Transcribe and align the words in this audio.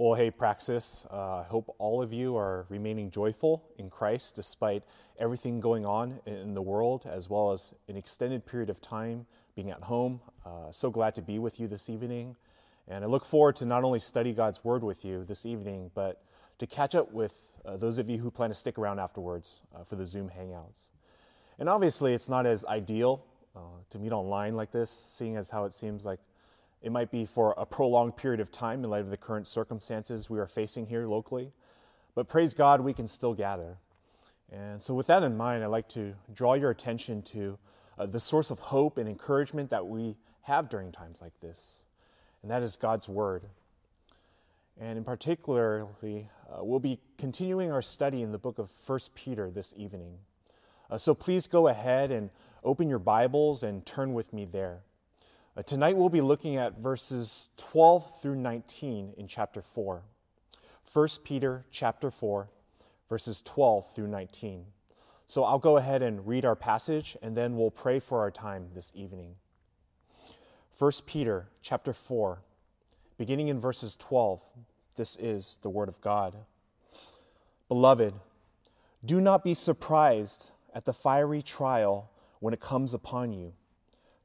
Well, 0.00 0.14
hey, 0.14 0.30
Praxis, 0.30 1.06
uh, 1.12 1.40
I 1.40 1.42
hope 1.42 1.76
all 1.78 2.02
of 2.02 2.10
you 2.10 2.34
are 2.34 2.64
remaining 2.70 3.10
joyful 3.10 3.62
in 3.76 3.90
Christ 3.90 4.34
despite 4.34 4.82
everything 5.18 5.60
going 5.60 5.84
on 5.84 6.18
in 6.24 6.54
the 6.54 6.62
world, 6.62 7.04
as 7.04 7.28
well 7.28 7.52
as 7.52 7.74
an 7.86 7.98
extended 7.98 8.46
period 8.46 8.70
of 8.70 8.80
time 8.80 9.26
being 9.54 9.70
at 9.70 9.82
home. 9.82 10.18
Uh, 10.46 10.70
so 10.70 10.88
glad 10.88 11.14
to 11.16 11.20
be 11.20 11.38
with 11.38 11.60
you 11.60 11.68
this 11.68 11.90
evening. 11.90 12.34
And 12.88 13.04
I 13.04 13.08
look 13.08 13.26
forward 13.26 13.56
to 13.56 13.66
not 13.66 13.84
only 13.84 13.98
study 13.98 14.32
God's 14.32 14.64
Word 14.64 14.82
with 14.82 15.04
you 15.04 15.26
this 15.26 15.44
evening, 15.44 15.90
but 15.94 16.22
to 16.60 16.66
catch 16.66 16.94
up 16.94 17.12
with 17.12 17.34
uh, 17.66 17.76
those 17.76 17.98
of 17.98 18.08
you 18.08 18.16
who 18.16 18.30
plan 18.30 18.48
to 18.48 18.56
stick 18.56 18.78
around 18.78 19.00
afterwards 19.00 19.60
uh, 19.76 19.84
for 19.84 19.96
the 19.96 20.06
Zoom 20.06 20.30
Hangouts. 20.30 20.88
And 21.58 21.68
obviously, 21.68 22.14
it's 22.14 22.30
not 22.30 22.46
as 22.46 22.64
ideal 22.64 23.22
uh, 23.54 23.82
to 23.90 23.98
meet 23.98 24.12
online 24.12 24.56
like 24.56 24.72
this, 24.72 24.90
seeing 24.90 25.36
as 25.36 25.50
how 25.50 25.66
it 25.66 25.74
seems 25.74 26.06
like 26.06 26.20
it 26.82 26.92
might 26.92 27.10
be 27.10 27.24
for 27.24 27.54
a 27.58 27.66
prolonged 27.66 28.16
period 28.16 28.40
of 28.40 28.50
time 28.50 28.82
in 28.84 28.90
light 28.90 29.02
of 29.02 29.10
the 29.10 29.16
current 29.16 29.46
circumstances 29.46 30.30
we 30.30 30.38
are 30.38 30.46
facing 30.46 30.86
here 30.86 31.06
locally. 31.06 31.52
But 32.14 32.28
praise 32.28 32.54
God, 32.54 32.80
we 32.80 32.92
can 32.92 33.06
still 33.06 33.34
gather. 33.34 33.76
And 34.52 34.80
so, 34.80 34.94
with 34.94 35.06
that 35.06 35.22
in 35.22 35.36
mind, 35.36 35.62
I'd 35.62 35.68
like 35.68 35.88
to 35.90 36.14
draw 36.34 36.54
your 36.54 36.70
attention 36.70 37.22
to 37.22 37.58
uh, 37.98 38.06
the 38.06 38.18
source 38.18 38.50
of 38.50 38.58
hope 38.58 38.98
and 38.98 39.08
encouragement 39.08 39.70
that 39.70 39.86
we 39.86 40.16
have 40.42 40.68
during 40.68 40.90
times 40.90 41.20
like 41.20 41.38
this, 41.40 41.82
and 42.42 42.50
that 42.50 42.62
is 42.62 42.76
God's 42.76 43.08
Word. 43.08 43.44
And 44.80 44.96
in 44.96 45.04
particularly, 45.04 46.28
uh, 46.50 46.64
we'll 46.64 46.80
be 46.80 46.98
continuing 47.18 47.70
our 47.70 47.82
study 47.82 48.22
in 48.22 48.32
the 48.32 48.38
book 48.38 48.58
of 48.58 48.70
1 48.86 48.98
Peter 49.14 49.50
this 49.50 49.74
evening. 49.76 50.14
Uh, 50.90 50.96
so 50.96 51.14
please 51.14 51.46
go 51.46 51.68
ahead 51.68 52.10
and 52.10 52.30
open 52.64 52.88
your 52.88 52.98
Bibles 52.98 53.62
and 53.62 53.84
turn 53.84 54.14
with 54.14 54.32
me 54.32 54.46
there. 54.46 54.80
Uh, 55.56 55.62
tonight 55.64 55.96
we'll 55.96 56.08
be 56.08 56.20
looking 56.20 56.56
at 56.56 56.78
verses 56.78 57.48
12 57.56 58.22
through 58.22 58.36
19 58.36 59.14
in 59.16 59.26
chapter 59.26 59.60
4. 59.60 60.00
1 60.92 61.08
Peter 61.24 61.64
chapter 61.72 62.08
4, 62.08 62.48
verses 63.08 63.42
12 63.42 63.92
through 63.92 64.06
19. 64.06 64.64
So 65.26 65.42
I'll 65.42 65.58
go 65.58 65.76
ahead 65.76 66.02
and 66.02 66.24
read 66.24 66.44
our 66.44 66.54
passage 66.54 67.16
and 67.20 67.36
then 67.36 67.56
we'll 67.56 67.72
pray 67.72 67.98
for 67.98 68.20
our 68.20 68.30
time 68.30 68.68
this 68.76 68.92
evening. 68.94 69.34
1 70.78 70.92
Peter 71.04 71.48
chapter 71.62 71.92
4, 71.92 72.40
beginning 73.18 73.48
in 73.48 73.60
verses 73.60 73.96
12. 73.96 74.40
This 74.94 75.16
is 75.16 75.58
the 75.62 75.70
word 75.70 75.88
of 75.88 76.00
God. 76.00 76.36
Beloved, 77.66 78.14
do 79.04 79.20
not 79.20 79.42
be 79.42 79.54
surprised 79.54 80.50
at 80.72 80.84
the 80.84 80.92
fiery 80.92 81.42
trial 81.42 82.08
when 82.38 82.54
it 82.54 82.60
comes 82.60 82.94
upon 82.94 83.32
you 83.32 83.52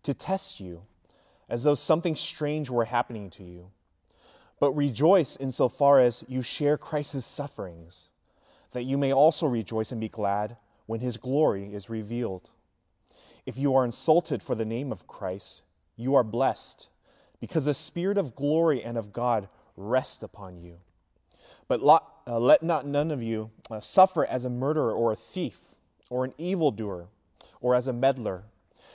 to 0.03 0.13
test 0.13 0.59
you 0.59 0.83
as 1.49 1.63
though 1.63 1.75
something 1.75 2.15
strange 2.15 2.69
were 2.69 2.85
happening 2.85 3.29
to 3.31 3.43
you. 3.43 3.71
But 4.59 4.71
rejoice 4.73 5.35
insofar 5.35 5.99
as 5.99 6.23
you 6.27 6.41
share 6.41 6.77
Christ's 6.77 7.25
sufferings, 7.25 8.09
that 8.71 8.83
you 8.83 8.97
may 8.97 9.13
also 9.13 9.45
rejoice 9.45 9.91
and 9.91 10.01
be 10.01 10.09
glad 10.09 10.57
when 10.85 10.99
his 10.99 11.17
glory 11.17 11.73
is 11.73 11.89
revealed. 11.89 12.49
If 13.45 13.57
you 13.57 13.75
are 13.75 13.85
insulted 13.85 14.41
for 14.41 14.55
the 14.55 14.65
name 14.65 14.91
of 14.91 15.07
Christ, 15.07 15.63
you 15.95 16.15
are 16.15 16.23
blessed, 16.23 16.89
because 17.39 17.65
the 17.65 17.73
Spirit 17.73 18.17
of 18.17 18.35
glory 18.35 18.83
and 18.83 18.97
of 18.97 19.13
God 19.13 19.47
rest 19.77 20.23
upon 20.23 20.57
you. 20.57 20.77
But 21.67 21.81
uh, 21.81 22.39
let 22.39 22.63
not 22.63 22.85
none 22.85 23.11
of 23.11 23.21
you 23.21 23.51
uh, 23.69 23.79
suffer 23.79 24.25
as 24.25 24.45
a 24.45 24.49
murderer 24.49 24.93
or 24.93 25.11
a 25.11 25.15
thief 25.15 25.59
or 26.09 26.25
an 26.25 26.33
evildoer 26.37 27.07
or 27.61 27.75
as 27.75 27.87
a 27.87 27.93
meddler 27.93 28.43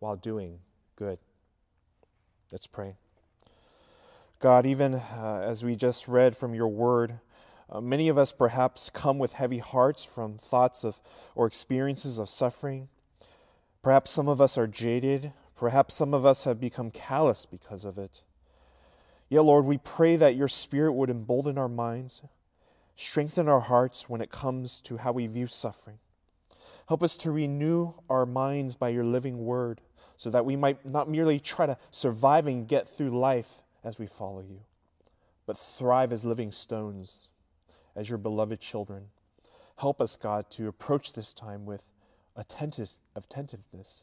while 0.00 0.16
doing 0.16 0.58
good. 0.96 1.18
Let's 2.50 2.66
pray. 2.66 2.96
God, 4.40 4.64
even 4.66 4.94
uh, 4.94 5.44
as 5.46 5.62
we 5.62 5.76
just 5.76 6.08
read 6.08 6.36
from 6.36 6.54
your 6.54 6.68
word, 6.68 7.20
uh, 7.68 7.80
many 7.80 8.08
of 8.08 8.16
us 8.18 8.32
perhaps 8.32 8.90
come 8.92 9.18
with 9.18 9.34
heavy 9.34 9.58
hearts 9.58 10.02
from 10.02 10.38
thoughts 10.38 10.82
of 10.82 11.00
or 11.34 11.46
experiences 11.46 12.18
of 12.18 12.28
suffering. 12.28 12.88
Perhaps 13.82 14.10
some 14.10 14.28
of 14.28 14.40
us 14.40 14.56
are 14.58 14.66
jaded. 14.66 15.32
Perhaps 15.54 15.94
some 15.94 16.14
of 16.14 16.24
us 16.24 16.44
have 16.44 16.58
become 16.58 16.90
callous 16.90 17.44
because 17.44 17.84
of 17.84 17.98
it. 17.98 18.22
Yet, 19.28 19.42
Lord, 19.42 19.66
we 19.66 19.78
pray 19.78 20.16
that 20.16 20.34
your 20.34 20.48
Spirit 20.48 20.94
would 20.94 21.10
embolden 21.10 21.58
our 21.58 21.68
minds, 21.68 22.22
strengthen 22.96 23.48
our 23.48 23.60
hearts 23.60 24.08
when 24.08 24.22
it 24.22 24.32
comes 24.32 24.80
to 24.80 24.96
how 24.96 25.12
we 25.12 25.26
view 25.26 25.46
suffering. 25.46 25.98
Help 26.88 27.02
us 27.02 27.16
to 27.18 27.30
renew 27.30 27.92
our 28.08 28.26
minds 28.26 28.74
by 28.74 28.88
your 28.88 29.04
living 29.04 29.44
word 29.44 29.80
so 30.20 30.28
that 30.28 30.44
we 30.44 30.54
might 30.54 30.84
not 30.84 31.08
merely 31.08 31.40
try 31.40 31.64
to 31.64 31.78
survive 31.90 32.46
and 32.46 32.68
get 32.68 32.86
through 32.86 33.08
life 33.08 33.62
as 33.82 33.98
we 33.98 34.06
follow 34.06 34.40
you, 34.40 34.60
but 35.46 35.56
thrive 35.56 36.12
as 36.12 36.26
living 36.26 36.52
stones, 36.52 37.30
as 37.96 38.10
your 38.10 38.18
beloved 38.18 38.60
children. 38.60 39.04
Help 39.78 39.98
us, 39.98 40.16
God, 40.16 40.50
to 40.50 40.68
approach 40.68 41.14
this 41.14 41.32
time 41.32 41.64
with 41.64 41.80
attentive, 42.36 42.90
attentiveness, 43.16 44.02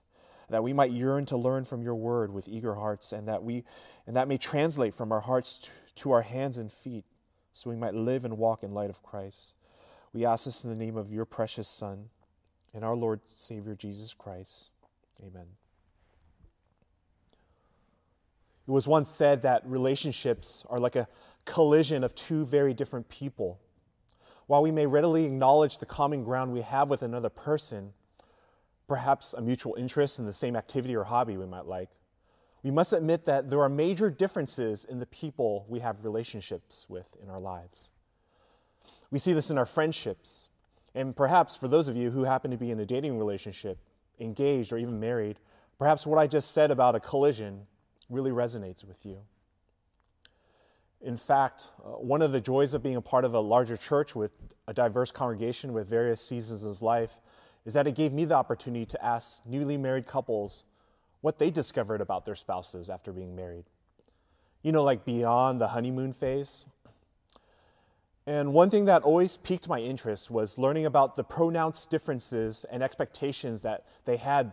that 0.49 0.63
we 0.63 0.73
might 0.73 0.89
yearn 0.89 1.27
to 1.27 1.37
learn 1.37 1.65
from 1.65 1.83
your 1.83 1.93
word 1.93 2.33
with 2.33 2.47
eager 2.47 2.73
hearts, 2.73 3.13
and 3.13 3.27
that, 3.27 3.43
we, 3.43 3.63
and 4.07 4.15
that 4.15 4.27
may 4.27 4.39
translate 4.39 4.95
from 4.95 5.11
our 5.11 5.21
hearts 5.21 5.59
to, 5.59 5.69
to 5.97 6.11
our 6.13 6.23
hands 6.23 6.57
and 6.57 6.73
feet, 6.73 7.05
so 7.53 7.69
we 7.69 7.75
might 7.75 7.93
live 7.93 8.25
and 8.25 8.39
walk 8.39 8.63
in 8.63 8.73
light 8.73 8.89
of 8.89 9.03
Christ. 9.03 9.53
We 10.13 10.25
ask 10.25 10.45
this 10.45 10.63
in 10.63 10.71
the 10.71 10.75
name 10.75 10.97
of 10.97 11.13
your 11.13 11.25
precious 11.25 11.67
Son 11.67 12.09
and 12.73 12.83
our 12.83 12.95
Lord 12.95 13.19
Savior 13.35 13.75
Jesus 13.75 14.15
Christ. 14.15 14.71
Amen. 15.23 15.45
It 18.67 18.71
was 18.71 18.87
once 18.87 19.09
said 19.09 19.41
that 19.43 19.65
relationships 19.65 20.65
are 20.69 20.79
like 20.79 20.97
a 20.97 21.07
collision 21.45 22.03
of 22.03 22.13
two 22.15 22.45
very 22.45 22.73
different 22.73 23.07
people. 23.07 23.59
While 24.47 24.61
we 24.61 24.71
may 24.71 24.85
readily 24.85 25.25
acknowledge 25.25 25.77
the 25.77 25.85
common 25.85 26.23
ground 26.23 26.51
we 26.51 26.61
have 26.61 26.89
with 26.89 27.01
another 27.01 27.29
person, 27.29 27.93
perhaps 28.87 29.33
a 29.33 29.41
mutual 29.41 29.75
interest 29.75 30.19
in 30.19 30.25
the 30.25 30.33
same 30.33 30.55
activity 30.55 30.95
or 30.95 31.05
hobby 31.05 31.37
we 31.37 31.45
might 31.45 31.65
like, 31.65 31.89
we 32.63 32.71
must 32.71 32.91
admit 32.91 33.25
that 33.25 33.49
there 33.49 33.61
are 33.61 33.69
major 33.69 34.09
differences 34.09 34.83
in 34.83 34.99
the 34.99 35.05
people 35.05 35.65
we 35.69 35.79
have 35.79 36.03
relationships 36.03 36.85
with 36.89 37.05
in 37.23 37.29
our 37.29 37.39
lives. 37.39 37.87
We 39.11 39.19
see 39.19 39.31
this 39.31 39.49
in 39.49 39.57
our 39.57 39.65
friendships, 39.65 40.49
and 40.93 41.15
perhaps 41.15 41.55
for 41.55 41.69
those 41.69 41.87
of 41.87 41.95
you 41.95 42.11
who 42.11 42.23
happen 42.23 42.51
to 42.51 42.57
be 42.57 42.71
in 42.71 42.79
a 42.81 42.85
dating 42.85 43.17
relationship, 43.17 43.77
engaged, 44.19 44.73
or 44.73 44.77
even 44.77 44.99
married, 44.99 45.39
perhaps 45.79 46.05
what 46.05 46.19
I 46.19 46.27
just 46.27 46.51
said 46.51 46.71
about 46.71 46.95
a 46.95 46.99
collision 46.99 47.67
really 48.09 48.31
resonates 48.31 48.85
with 48.85 49.05
you. 49.05 49.19
In 51.01 51.17
fact, 51.17 51.67
uh, 51.85 51.89
one 51.89 52.21
of 52.21 52.31
the 52.31 52.41
joys 52.41 52.73
of 52.73 52.81
being 52.81 52.95
a 52.95 53.01
part 53.01 53.23
of 53.23 53.33
a 53.33 53.39
larger 53.39 53.77
church 53.77 54.15
with 54.15 54.31
a 54.67 54.73
diverse 54.73 55.11
congregation 55.11 55.73
with 55.73 55.87
various 55.87 56.21
seasons 56.21 56.63
of 56.63 56.81
life 56.81 57.19
is 57.65 57.73
that 57.73 57.85
it 57.85 57.95
gave 57.95 58.13
me 58.13 58.25
the 58.25 58.33
opportunity 58.33 58.85
to 58.85 59.05
ask 59.05 59.41
newly 59.45 59.77
married 59.77 60.07
couples 60.07 60.63
what 61.21 61.37
they 61.37 61.51
discovered 61.51 62.01
about 62.01 62.25
their 62.25 62.35
spouses 62.35 62.89
after 62.89 63.11
being 63.11 63.35
married. 63.35 63.65
You 64.63 64.71
know, 64.71 64.83
like 64.83 65.05
beyond 65.05 65.61
the 65.61 65.67
honeymoon 65.67 66.13
phase. 66.13 66.65
And 68.25 68.53
one 68.53 68.69
thing 68.69 68.85
that 68.85 69.03
always 69.03 69.37
piqued 69.37 69.67
my 69.69 69.79
interest 69.79 70.31
was 70.31 70.57
learning 70.57 70.85
about 70.85 71.15
the 71.15 71.23
pronounced 71.23 71.89
differences 71.89 72.65
and 72.71 72.81
expectations 72.81 73.61
that 73.61 73.85
they 74.05 74.17
had 74.17 74.51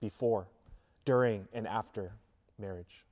before, 0.00 0.48
during, 1.04 1.46
and 1.52 1.68
after 1.68 2.12
marriage. 2.58 3.04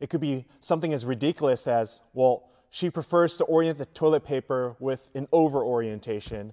It 0.00 0.10
could 0.10 0.20
be 0.20 0.46
something 0.60 0.92
as 0.92 1.04
ridiculous 1.04 1.66
as, 1.66 2.00
well, 2.12 2.50
she 2.70 2.90
prefers 2.90 3.36
to 3.36 3.44
orient 3.44 3.78
the 3.78 3.86
toilet 3.86 4.24
paper 4.24 4.74
with 4.80 5.08
an 5.14 5.28
over 5.32 5.62
orientation, 5.62 6.52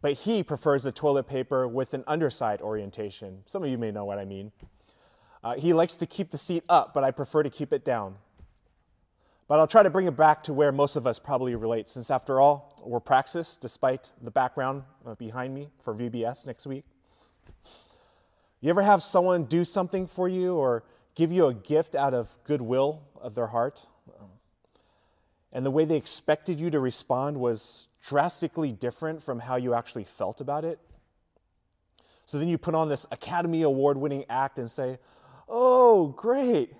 but 0.00 0.14
he 0.14 0.42
prefers 0.42 0.82
the 0.82 0.92
toilet 0.92 1.24
paper 1.28 1.68
with 1.68 1.94
an 1.94 2.04
underside 2.06 2.60
orientation. 2.60 3.42
Some 3.46 3.62
of 3.62 3.70
you 3.70 3.78
may 3.78 3.90
know 3.90 4.04
what 4.04 4.18
I 4.18 4.24
mean. 4.24 4.52
Uh, 5.42 5.54
he 5.54 5.72
likes 5.72 5.96
to 5.96 6.06
keep 6.06 6.30
the 6.30 6.38
seat 6.38 6.64
up, 6.68 6.92
but 6.92 7.04
I 7.04 7.10
prefer 7.10 7.42
to 7.42 7.50
keep 7.50 7.72
it 7.72 7.84
down. 7.84 8.16
But 9.46 9.60
I'll 9.60 9.66
try 9.66 9.82
to 9.82 9.90
bring 9.90 10.06
it 10.06 10.16
back 10.16 10.42
to 10.44 10.52
where 10.52 10.72
most 10.72 10.96
of 10.96 11.06
us 11.06 11.18
probably 11.18 11.54
relate, 11.54 11.88
since 11.88 12.10
after 12.10 12.40
all, 12.40 12.82
we're 12.84 13.00
Praxis, 13.00 13.56
despite 13.56 14.12
the 14.22 14.30
background 14.30 14.82
uh, 15.06 15.14
behind 15.14 15.54
me 15.54 15.68
for 15.82 15.94
VBS 15.94 16.46
next 16.46 16.66
week. 16.66 16.84
You 18.60 18.70
ever 18.70 18.82
have 18.82 19.02
someone 19.02 19.44
do 19.44 19.64
something 19.64 20.06
for 20.06 20.28
you 20.28 20.54
or 20.56 20.84
give 21.14 21.30
you 21.30 21.46
a 21.46 21.54
gift 21.54 21.94
out 21.94 22.14
of 22.14 22.28
goodwill 22.44 23.02
of 23.20 23.34
their 23.34 23.46
heart? 23.48 23.86
and 25.52 25.64
the 25.64 25.70
way 25.70 25.84
they 25.84 25.96
expected 25.96 26.60
you 26.60 26.70
to 26.70 26.78
respond 26.78 27.36
was 27.38 27.88
drastically 28.04 28.72
different 28.72 29.22
from 29.22 29.40
how 29.40 29.56
you 29.56 29.74
actually 29.74 30.04
felt 30.04 30.40
about 30.40 30.64
it. 30.64 30.78
So 32.26 32.38
then 32.38 32.48
you 32.48 32.58
put 32.58 32.74
on 32.74 32.88
this 32.88 33.06
Academy 33.10 33.62
Award 33.62 33.96
winning 33.96 34.24
act 34.28 34.58
and 34.58 34.70
say, 34.70 34.98
Oh, 35.48 36.08
great. 36.08 36.74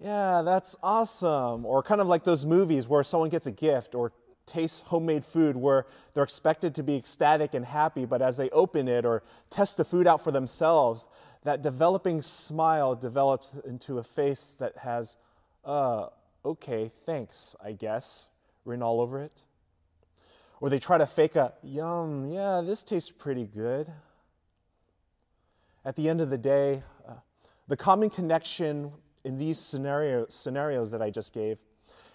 Yeah, 0.00 0.42
that's 0.42 0.76
awesome. 0.82 1.66
Or 1.66 1.82
kind 1.82 2.00
of 2.00 2.06
like 2.06 2.22
those 2.22 2.46
movies 2.46 2.86
where 2.86 3.02
someone 3.02 3.28
gets 3.28 3.48
a 3.48 3.50
gift 3.50 3.96
or 3.96 4.12
tastes 4.48 4.82
homemade 4.82 5.24
food 5.24 5.56
where 5.56 5.86
they're 6.14 6.24
expected 6.24 6.74
to 6.74 6.82
be 6.82 6.96
ecstatic 6.96 7.54
and 7.54 7.64
happy, 7.64 8.04
but 8.04 8.20
as 8.20 8.36
they 8.36 8.50
open 8.50 8.88
it 8.88 9.04
or 9.04 9.22
test 9.50 9.76
the 9.76 9.84
food 9.84 10.06
out 10.06 10.24
for 10.24 10.32
themselves, 10.32 11.06
that 11.44 11.62
developing 11.62 12.20
smile 12.22 12.94
develops 12.94 13.54
into 13.66 13.98
a 13.98 14.02
face 14.02 14.56
that 14.58 14.76
has, 14.78 15.16
uh, 15.64 16.06
okay, 16.44 16.90
thanks, 17.06 17.54
I 17.64 17.72
guess, 17.72 18.28
written 18.64 18.82
all 18.82 19.00
over 19.00 19.22
it. 19.22 19.44
Or 20.60 20.68
they 20.68 20.80
try 20.80 20.98
to 20.98 21.06
fake 21.06 21.36
a, 21.36 21.52
yum, 21.62 22.28
yeah, 22.30 22.62
this 22.64 22.82
tastes 22.82 23.10
pretty 23.10 23.44
good. 23.44 23.92
At 25.84 25.94
the 25.94 26.08
end 26.08 26.20
of 26.20 26.30
the 26.30 26.38
day, 26.38 26.82
uh, 27.08 27.12
the 27.68 27.76
common 27.76 28.10
connection 28.10 28.90
in 29.24 29.38
these 29.38 29.58
scenario, 29.58 30.26
scenarios 30.28 30.90
that 30.90 31.02
I 31.02 31.10
just 31.10 31.32
gave 31.32 31.58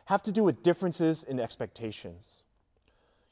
have 0.06 0.24
to 0.24 0.32
do 0.32 0.44
with 0.44 0.64
differences 0.64 1.24
in 1.24 1.40
expectations. 1.40 2.44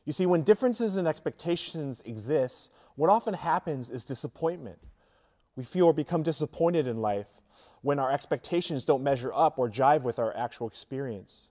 You 0.05 0.13
see, 0.13 0.25
when 0.25 0.43
differences 0.43 0.97
in 0.97 1.05
expectations 1.05 2.01
exist, 2.05 2.71
what 2.95 3.09
often 3.09 3.33
happens 3.33 3.89
is 3.89 4.05
disappointment. 4.05 4.79
We 5.55 5.63
feel 5.63 5.85
or 5.85 5.93
become 5.93 6.23
disappointed 6.23 6.87
in 6.87 7.01
life 7.01 7.27
when 7.81 7.99
our 7.99 8.11
expectations 8.11 8.85
don't 8.85 9.03
measure 9.03 9.33
up 9.33 9.59
or 9.59 9.69
jive 9.69 10.01
with 10.01 10.19
our 10.19 10.35
actual 10.35 10.67
experience. 10.67 11.49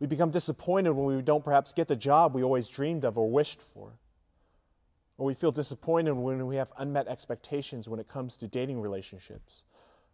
We 0.00 0.06
become 0.06 0.30
disappointed 0.30 0.92
when 0.92 1.16
we 1.16 1.22
don't 1.22 1.44
perhaps 1.44 1.72
get 1.72 1.88
the 1.88 1.96
job 1.96 2.34
we 2.34 2.42
always 2.42 2.68
dreamed 2.68 3.04
of 3.04 3.16
or 3.16 3.30
wished 3.30 3.60
for. 3.72 3.92
Or 5.16 5.26
we 5.26 5.34
feel 5.34 5.52
disappointed 5.52 6.12
when 6.12 6.46
we 6.46 6.56
have 6.56 6.72
unmet 6.76 7.06
expectations 7.06 7.88
when 7.88 8.00
it 8.00 8.08
comes 8.08 8.36
to 8.38 8.48
dating 8.48 8.80
relationships, 8.80 9.62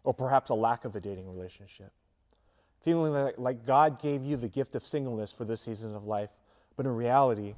or 0.04 0.12
perhaps 0.12 0.50
a 0.50 0.54
lack 0.54 0.84
of 0.84 0.94
a 0.94 1.00
dating 1.00 1.30
relationship. 1.34 1.92
Feeling 2.84 3.32
like, 3.36 3.66
God 3.66 4.00
gave 4.00 4.24
you 4.24 4.36
the 4.36 4.48
gift 4.48 4.74
of 4.74 4.86
singleness 4.86 5.30
for 5.30 5.44
this 5.44 5.60
season 5.60 5.94
of 5.94 6.04
life, 6.04 6.30
but 6.76 6.86
in 6.86 6.92
reality, 6.92 7.54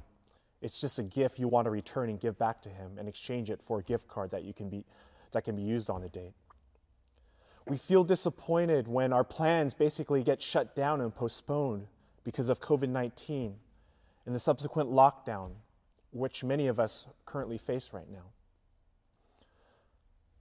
it's 0.61 0.79
just 0.79 0.99
a 0.99 1.03
gift 1.03 1.39
you 1.39 1.47
want 1.47 1.65
to 1.65 1.71
return 1.71 2.09
and 2.09 2.19
give 2.19 2.37
back 2.37 2.61
to 2.63 2.69
Him 2.69 2.97
and 2.97 3.07
exchange 3.07 3.49
it 3.49 3.61
for 3.65 3.79
a 3.79 3.83
gift 3.83 4.07
card 4.07 4.31
that, 4.31 4.43
you 4.43 4.53
can 4.53 4.69
be, 4.69 4.83
that 5.31 5.45
can 5.45 5.55
be 5.55 5.61
used 5.61 5.89
on 5.89 6.03
a 6.03 6.09
date. 6.09 6.33
We 7.67 7.77
feel 7.77 8.03
disappointed 8.03 8.87
when 8.87 9.13
our 9.13 9.23
plans 9.23 9.73
basically 9.73 10.23
get 10.23 10.41
shut 10.41 10.75
down 10.75 10.99
and 10.99 11.15
postponed 11.15 11.87
because 12.25 12.49
of 12.49 12.59
COVID 12.59 12.89
19 12.89 13.55
and 14.25 14.35
the 14.35 14.39
subsequent 14.39 14.89
lockdown, 14.89 15.51
which 16.11 16.43
many 16.43 16.67
of 16.67 16.79
us 16.79 17.07
currently 17.25 17.57
face 17.57 17.91
right 17.93 18.09
now. 18.11 18.31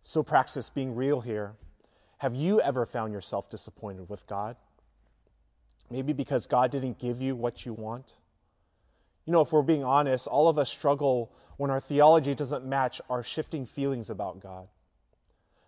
So, 0.02 0.24
praxis 0.24 0.68
being 0.68 0.96
real 0.96 1.20
here, 1.20 1.54
have 2.18 2.34
you 2.34 2.60
ever 2.60 2.86
found 2.86 3.12
yourself 3.12 3.48
disappointed 3.48 4.08
with 4.08 4.26
God? 4.26 4.56
Maybe 5.90 6.12
because 6.12 6.46
God 6.46 6.70
didn't 6.70 6.98
give 6.98 7.20
you 7.20 7.36
what 7.36 7.66
you 7.66 7.72
want? 7.72 8.14
You 9.26 9.32
know, 9.32 9.40
if 9.40 9.52
we're 9.52 9.62
being 9.62 9.84
honest, 9.84 10.26
all 10.26 10.48
of 10.48 10.58
us 10.58 10.70
struggle 10.70 11.30
when 11.56 11.70
our 11.70 11.80
theology 11.80 12.34
doesn't 12.34 12.64
match 12.64 13.00
our 13.08 13.22
shifting 13.22 13.66
feelings 13.66 14.10
about 14.10 14.40
God. 14.40 14.68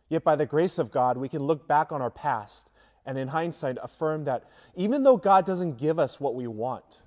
Yet, 0.08 0.24
by 0.24 0.36
the 0.36 0.46
grace 0.46 0.78
of 0.78 0.90
God, 0.90 1.16
we 1.16 1.28
can 1.28 1.42
look 1.42 1.66
back 1.66 1.92
on 1.92 2.02
our 2.02 2.10
past 2.10 2.68
and, 3.06 3.18
in 3.18 3.28
hindsight, 3.28 3.78
affirm 3.82 4.24
that 4.24 4.44
even 4.74 5.02
though 5.02 5.16
God 5.16 5.46
doesn't 5.46 5.78
give 5.78 5.98
us 5.98 6.18
what 6.18 6.34
we 6.34 6.46
want, 6.46 7.00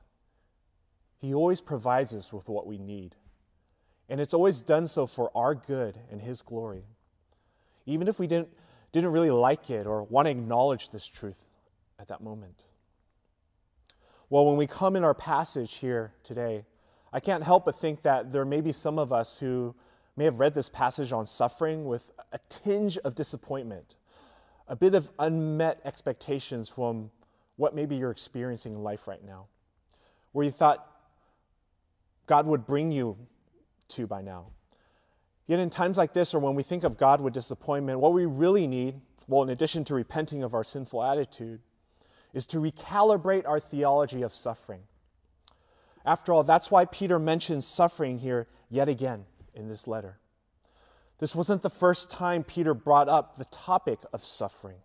He 1.20 1.34
always 1.34 1.62
provides 1.62 2.16
us 2.16 2.32
with 2.32 2.48
what 2.48 2.66
we 2.66 2.78
need. 2.78 3.16
And 4.10 4.22
it's 4.22 4.34
always 4.34 4.62
done 4.62 4.88
so 4.88 5.06
for 5.06 5.32
our 5.36 5.54
good 5.54 5.98
and 6.12 6.22
His 6.22 6.42
glory. 6.42 6.86
Even 7.86 8.08
if 8.08 8.20
we 8.20 8.28
didn't, 8.28 8.50
didn't 8.92 9.12
really 9.12 9.32
like 9.32 9.70
it 9.70 9.86
or 9.86 10.04
want 10.04 10.28
to 10.28 10.32
acknowledge 10.32 10.90
this 10.90 11.06
truth 11.06 11.38
at 12.00 12.08
that 12.08 12.22
moment. 12.22 12.64
Well, 14.30 14.46
when 14.46 14.58
we 14.58 14.68
come 14.68 14.98
in 14.98 15.06
our 15.06 15.14
passage 15.14 15.76
here 15.76 16.12
today, 16.24 16.66
I 17.14 17.22
can't 17.22 17.44
help 17.44 17.64
but 17.66 17.78
think 17.78 18.02
that 18.02 18.34
there 18.34 18.44
may 18.44 18.60
be 18.60 18.74
some 18.74 19.00
of 19.00 19.14
us 19.14 19.38
who 19.38 19.74
may 20.18 20.26
have 20.26 20.40
read 20.40 20.54
this 20.54 20.68
passage 20.68 21.14
on 21.14 21.26
suffering 21.26 21.86
with 21.86 22.12
a 22.34 22.40
tinge 22.50 22.98
of 22.98 23.16
disappointment, 23.16 23.96
a 24.68 24.76
bit 24.76 24.96
of 24.96 25.08
unmet 25.18 25.80
expectations 25.86 26.68
from 26.68 27.10
what 27.56 27.74
maybe 27.74 27.96
you're 27.96 28.12
experiencing 28.12 28.74
in 28.74 28.84
life 28.84 29.08
right 29.08 29.24
now, 29.24 29.46
where 30.34 30.46
you 30.46 30.52
thought 30.52 30.86
God 32.26 32.46
would 32.48 32.66
bring 32.66 32.92
you 32.92 33.16
to 33.90 34.08
by 34.08 34.22
now. 34.22 34.48
Yet, 35.48 35.60
in 35.60 35.70
times 35.70 35.96
like 35.96 36.12
this, 36.12 36.34
or 36.34 36.40
when 36.40 36.56
we 36.56 36.64
think 36.64 36.84
of 36.84 36.98
God 36.98 37.22
with 37.22 37.34
disappointment, 37.34 38.02
what 38.02 38.12
we 38.12 38.26
really 38.26 38.68
need, 38.68 39.00
well, 39.30 39.44
in 39.44 39.50
addition 39.50 39.86
to 39.86 39.94
repenting 39.94 40.44
of 40.44 40.54
our 40.54 40.66
sinful 40.66 41.02
attitude, 41.02 41.62
is 42.34 42.46
to 42.48 42.58
recalibrate 42.58 43.48
our 43.48 43.60
theology 43.60 44.22
of 44.22 44.36
suffering. 44.36 44.82
After 46.06 46.32
all, 46.32 46.44
that's 46.44 46.72
why 46.72 46.86
Peter 46.86 47.20
mentions 47.20 47.68
suffering 47.68 48.20
here 48.20 48.48
yet 48.70 48.88
again 48.88 49.26
in 49.54 49.68
this 49.68 49.88
letter. 49.88 50.20
This 51.20 51.34
wasn't 51.34 51.64
the 51.64 51.70
first 51.70 52.12
time 52.12 52.44
Peter 52.44 52.74
brought 52.74 53.10
up 53.10 53.38
the 53.38 53.46
topic 53.46 54.00
of 54.14 54.24
suffering. 54.24 54.78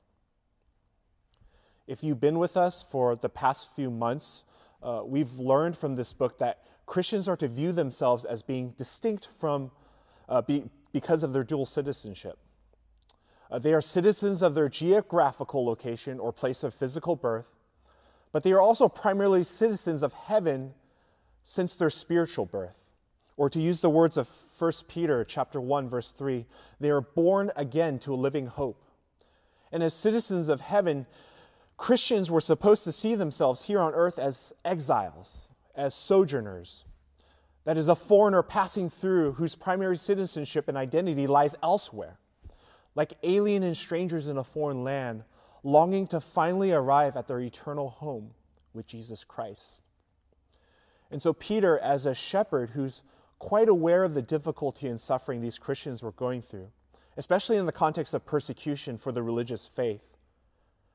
If 1.86 2.02
you've 2.02 2.20
been 2.20 2.38
with 2.38 2.56
us 2.56 2.84
for 2.90 3.16
the 3.16 3.28
past 3.28 3.74
few 3.76 3.90
months, 3.90 4.44
uh, 4.82 5.02
we've 5.04 5.32
learned 5.38 5.76
from 5.76 5.94
this 5.94 6.12
book 6.12 6.38
that 6.38 6.64
Christians 6.86 7.28
are 7.28 7.36
to 7.36 7.48
view 7.48 7.72
themselves 7.72 8.24
as 8.24 8.42
being 8.42 8.70
distinct 8.78 9.28
from, 9.38 9.70
uh, 10.28 10.40
be, 10.42 10.64
because 10.92 11.22
of 11.22 11.32
their 11.32 11.44
dual 11.44 11.66
citizenship. 11.66 12.38
Uh, 13.52 13.58
they 13.58 13.74
are 13.74 13.82
citizens 13.82 14.40
of 14.40 14.54
their 14.54 14.70
geographical 14.70 15.66
location 15.66 16.18
or 16.18 16.32
place 16.32 16.64
of 16.64 16.72
physical 16.72 17.14
birth, 17.14 17.44
but 18.32 18.42
they 18.42 18.52
are 18.52 18.62
also 18.62 18.88
primarily 18.88 19.44
citizens 19.44 20.02
of 20.02 20.14
heaven 20.14 20.72
since 21.44 21.76
their 21.76 21.90
spiritual 21.90 22.46
birth. 22.46 22.78
Or 23.36 23.50
to 23.50 23.60
use 23.60 23.82
the 23.82 23.90
words 23.90 24.16
of 24.16 24.26
1 24.58 24.72
Peter 24.88 25.22
chapter 25.22 25.60
1 25.60 25.90
verse 25.90 26.12
3, 26.12 26.46
they 26.80 26.88
are 26.88 27.02
born 27.02 27.52
again 27.54 27.98
to 27.98 28.14
a 28.14 28.16
living 28.16 28.46
hope. 28.46 28.82
And 29.70 29.82
as 29.82 29.92
citizens 29.92 30.48
of 30.48 30.62
heaven, 30.62 31.04
Christians 31.76 32.30
were 32.30 32.40
supposed 32.40 32.84
to 32.84 32.92
see 32.92 33.14
themselves 33.14 33.62
here 33.62 33.80
on 33.80 33.92
earth 33.92 34.18
as 34.18 34.54
exiles, 34.64 35.48
as 35.74 35.94
sojourners. 35.94 36.84
That 37.64 37.76
is, 37.76 37.88
a 37.88 37.94
foreigner 37.94 38.42
passing 38.42 38.88
through 38.88 39.32
whose 39.32 39.54
primary 39.56 39.98
citizenship 39.98 40.68
and 40.68 40.76
identity 40.76 41.26
lies 41.26 41.54
elsewhere 41.62 42.18
like 42.94 43.14
alien 43.22 43.62
and 43.62 43.76
strangers 43.76 44.28
in 44.28 44.36
a 44.36 44.44
foreign 44.44 44.84
land, 44.84 45.24
longing 45.62 46.06
to 46.08 46.20
finally 46.20 46.72
arrive 46.72 47.16
at 47.16 47.28
their 47.28 47.40
eternal 47.40 47.90
home 47.90 48.32
with 48.74 48.86
Jesus 48.86 49.24
Christ. 49.24 49.80
And 51.10 51.22
so, 51.22 51.32
Peter, 51.32 51.78
as 51.78 52.06
a 52.06 52.14
shepherd 52.14 52.70
who's 52.70 53.02
quite 53.38 53.68
aware 53.68 54.04
of 54.04 54.14
the 54.14 54.22
difficulty 54.22 54.88
and 54.88 55.00
suffering 55.00 55.40
these 55.40 55.58
Christians 55.58 56.02
were 56.02 56.12
going 56.12 56.42
through, 56.42 56.68
especially 57.16 57.56
in 57.56 57.66
the 57.66 57.72
context 57.72 58.14
of 58.14 58.24
persecution 58.24 58.96
for 58.96 59.12
the 59.12 59.22
religious 59.22 59.66
faith, 59.66 60.16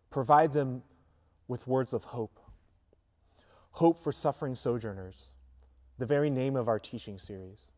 provide 0.09 0.53
them 0.53 0.81
with 1.47 1.67
words 1.67 1.93
of 1.93 2.05
hope. 2.05 2.39
Hope 3.71 4.01
for 4.03 4.11
suffering 4.11 4.55
sojourners, 4.55 5.35
the 5.99 6.05
very 6.05 6.29
name 6.29 6.55
of 6.55 6.67
our 6.67 6.79
teaching 6.79 7.19
series. 7.19 7.71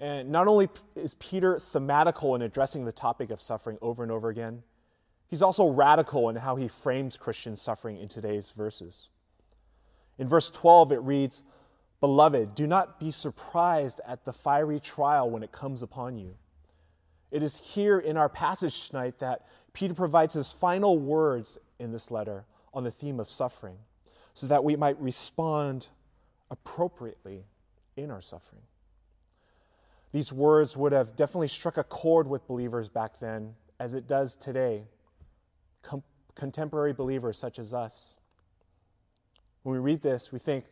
And 0.00 0.30
not 0.30 0.48
only 0.48 0.70
is 0.96 1.14
Peter 1.14 1.56
thematical 1.56 2.34
in 2.34 2.40
addressing 2.40 2.86
the 2.86 2.92
topic 2.92 3.30
of 3.30 3.40
suffering 3.40 3.76
over 3.82 4.02
and 4.02 4.10
over 4.10 4.30
again, 4.30 4.62
he's 5.28 5.42
also 5.42 5.68
radical 5.68 6.30
in 6.30 6.36
how 6.36 6.56
he 6.56 6.68
frames 6.68 7.18
Christian 7.18 7.54
suffering 7.54 7.98
in 7.98 8.08
today's 8.08 8.52
verses. 8.56 9.08
In 10.18 10.26
verse 10.26 10.50
12, 10.50 10.92
it 10.92 11.02
reads, 11.02 11.42
Beloved, 12.00 12.54
do 12.54 12.66
not 12.66 12.98
be 12.98 13.10
surprised 13.10 14.00
at 14.06 14.24
the 14.24 14.32
fiery 14.32 14.80
trial 14.80 15.28
when 15.28 15.42
it 15.42 15.52
comes 15.52 15.82
upon 15.82 16.16
you. 16.16 16.34
It 17.30 17.42
is 17.42 17.58
here 17.58 17.98
in 17.98 18.16
our 18.16 18.30
passage 18.30 18.88
tonight 18.88 19.18
that 19.18 19.46
Peter 19.74 19.92
provides 19.92 20.32
his 20.32 20.50
final 20.50 20.98
words 20.98 21.58
in 21.78 21.92
this 21.92 22.10
letter 22.10 22.44
on 22.72 22.84
the 22.84 22.90
theme 22.90 23.20
of 23.20 23.30
suffering, 23.30 23.76
so 24.32 24.46
that 24.46 24.64
we 24.64 24.76
might 24.76 24.98
respond 25.00 25.88
appropriately 26.50 27.44
in 27.96 28.10
our 28.10 28.22
suffering. 28.22 28.62
These 30.12 30.32
words 30.32 30.76
would 30.76 30.92
have 30.92 31.16
definitely 31.16 31.48
struck 31.48 31.76
a 31.76 31.84
chord 31.84 32.26
with 32.26 32.46
believers 32.46 32.88
back 32.88 33.20
then, 33.20 33.54
as 33.78 33.94
it 33.94 34.08
does 34.08 34.34
today, 34.36 34.84
Com- 35.82 36.02
contemporary 36.34 36.92
believers 36.92 37.38
such 37.38 37.58
as 37.58 37.72
us. 37.72 38.16
When 39.62 39.72
we 39.74 39.78
read 39.78 40.02
this, 40.02 40.32
we 40.32 40.38
think, 40.38 40.64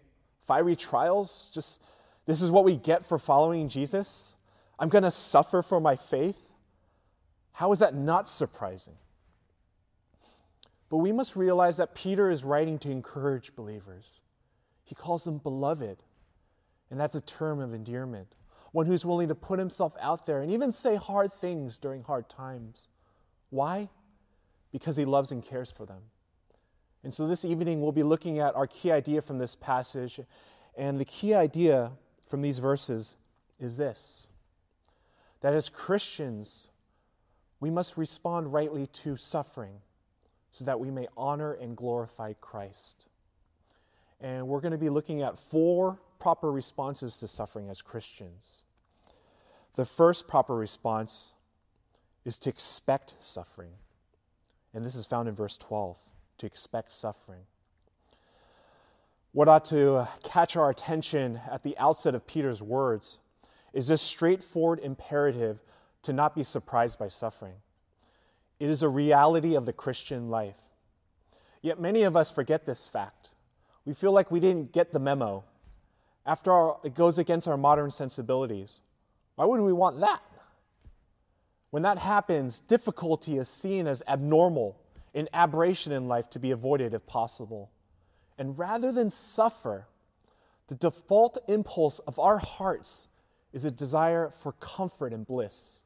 fiery 0.44 0.76
trials? 0.76 1.50
Just 1.52 1.82
this 2.26 2.42
is 2.42 2.50
what 2.50 2.64
we 2.64 2.76
get 2.76 3.06
for 3.06 3.18
following 3.18 3.68
Jesus? 3.68 4.34
I'm 4.78 4.88
going 4.88 5.04
to 5.04 5.10
suffer 5.10 5.62
for 5.62 5.80
my 5.80 5.96
faith? 5.96 6.40
How 7.52 7.72
is 7.72 7.78
that 7.80 7.94
not 7.94 8.28
surprising? 8.28 8.94
But 10.90 10.98
we 10.98 11.12
must 11.12 11.36
realize 11.36 11.76
that 11.76 11.94
Peter 11.94 12.30
is 12.30 12.44
writing 12.44 12.78
to 12.80 12.90
encourage 12.90 13.54
believers. 13.54 14.20
He 14.84 14.94
calls 14.94 15.24
them 15.24 15.38
beloved, 15.38 15.98
and 16.90 16.98
that's 16.98 17.14
a 17.14 17.20
term 17.20 17.60
of 17.60 17.74
endearment. 17.74 18.34
One 18.72 18.86
who's 18.86 19.04
willing 19.04 19.28
to 19.28 19.34
put 19.34 19.58
himself 19.58 19.94
out 20.00 20.26
there 20.26 20.42
and 20.42 20.50
even 20.50 20.72
say 20.72 20.96
hard 20.96 21.32
things 21.32 21.78
during 21.78 22.02
hard 22.02 22.28
times. 22.28 22.88
Why? 23.50 23.88
Because 24.72 24.96
he 24.96 25.04
loves 25.04 25.32
and 25.32 25.42
cares 25.42 25.70
for 25.70 25.86
them. 25.86 26.02
And 27.02 27.14
so 27.14 27.26
this 27.26 27.44
evening 27.44 27.80
we'll 27.80 27.92
be 27.92 28.02
looking 28.02 28.38
at 28.38 28.54
our 28.54 28.66
key 28.66 28.92
idea 28.92 29.22
from 29.22 29.38
this 29.38 29.54
passage. 29.54 30.20
And 30.76 31.00
the 31.00 31.04
key 31.04 31.34
idea 31.34 31.92
from 32.26 32.42
these 32.42 32.58
verses 32.58 33.16
is 33.58 33.76
this 33.76 34.28
that 35.40 35.54
as 35.54 35.68
Christians, 35.68 36.68
we 37.60 37.70
must 37.70 37.96
respond 37.96 38.52
rightly 38.52 38.88
to 38.88 39.16
suffering 39.16 39.80
so 40.50 40.64
that 40.64 40.80
we 40.80 40.90
may 40.90 41.06
honor 41.16 41.52
and 41.52 41.76
glorify 41.76 42.32
Christ. 42.40 43.06
And 44.20 44.48
we're 44.48 44.60
going 44.60 44.72
to 44.72 44.78
be 44.78 44.90
looking 44.90 45.22
at 45.22 45.38
four 45.38 45.98
proper 46.18 46.50
responses 46.50 47.16
to 47.18 47.28
suffering 47.28 47.70
as 47.70 47.82
Christians. 47.82 48.62
The 49.76 49.84
first 49.84 50.26
proper 50.26 50.56
response 50.56 51.34
is 52.24 52.38
to 52.40 52.50
expect 52.50 53.14
suffering. 53.20 53.70
And 54.74 54.84
this 54.84 54.96
is 54.96 55.06
found 55.06 55.28
in 55.28 55.34
verse 55.34 55.56
12 55.56 55.96
to 56.38 56.46
expect 56.46 56.92
suffering. 56.92 57.42
What 59.32 59.48
ought 59.48 59.64
to 59.66 60.08
catch 60.24 60.56
our 60.56 60.70
attention 60.70 61.40
at 61.50 61.62
the 61.62 61.76
outset 61.78 62.14
of 62.14 62.26
Peter's 62.26 62.60
words 62.60 63.20
is 63.72 63.88
this 63.88 64.02
straightforward 64.02 64.80
imperative 64.80 65.62
to 66.02 66.12
not 66.12 66.34
be 66.34 66.42
surprised 66.42 66.98
by 66.98 67.08
suffering. 67.08 67.54
It 68.58 68.68
is 68.68 68.82
a 68.82 68.88
reality 68.88 69.54
of 69.54 69.66
the 69.66 69.72
Christian 69.72 70.30
life. 70.30 70.56
Yet 71.62 71.80
many 71.80 72.02
of 72.02 72.16
us 72.16 72.30
forget 72.30 72.66
this 72.66 72.88
fact. 72.88 73.30
We 73.88 73.94
feel 73.94 74.12
like 74.12 74.30
we 74.30 74.38
didn't 74.38 74.72
get 74.72 74.92
the 74.92 74.98
memo. 74.98 75.44
After 76.26 76.52
all, 76.52 76.82
it 76.84 76.94
goes 76.94 77.18
against 77.18 77.48
our 77.48 77.56
modern 77.56 77.90
sensibilities. 77.90 78.80
Why 79.36 79.46
would 79.46 79.62
we 79.62 79.72
want 79.72 80.00
that? 80.00 80.20
When 81.70 81.84
that 81.84 81.96
happens, 81.96 82.60
difficulty 82.60 83.38
is 83.38 83.48
seen 83.48 83.86
as 83.86 84.02
abnormal, 84.06 84.78
an 85.14 85.26
aberration 85.32 85.92
in 85.92 86.06
life 86.06 86.28
to 86.30 86.38
be 86.38 86.50
avoided 86.50 86.92
if 86.92 87.06
possible. 87.06 87.70
And 88.36 88.58
rather 88.58 88.92
than 88.92 89.08
suffer, 89.08 89.86
the 90.66 90.74
default 90.74 91.38
impulse 91.48 91.98
of 92.00 92.18
our 92.18 92.36
hearts 92.36 93.08
is 93.54 93.64
a 93.64 93.70
desire 93.70 94.34
for 94.36 94.52
comfort 94.52 95.14
and 95.14 95.26
bliss. 95.26 95.80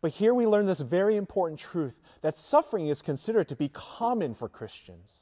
But 0.00 0.12
here 0.12 0.32
we 0.32 0.46
learn 0.46 0.64
this 0.64 0.80
very 0.80 1.16
important 1.16 1.60
truth 1.60 2.00
that 2.22 2.34
suffering 2.34 2.88
is 2.88 3.02
considered 3.02 3.46
to 3.50 3.56
be 3.56 3.68
common 3.68 4.32
for 4.32 4.48
Christians. 4.48 5.20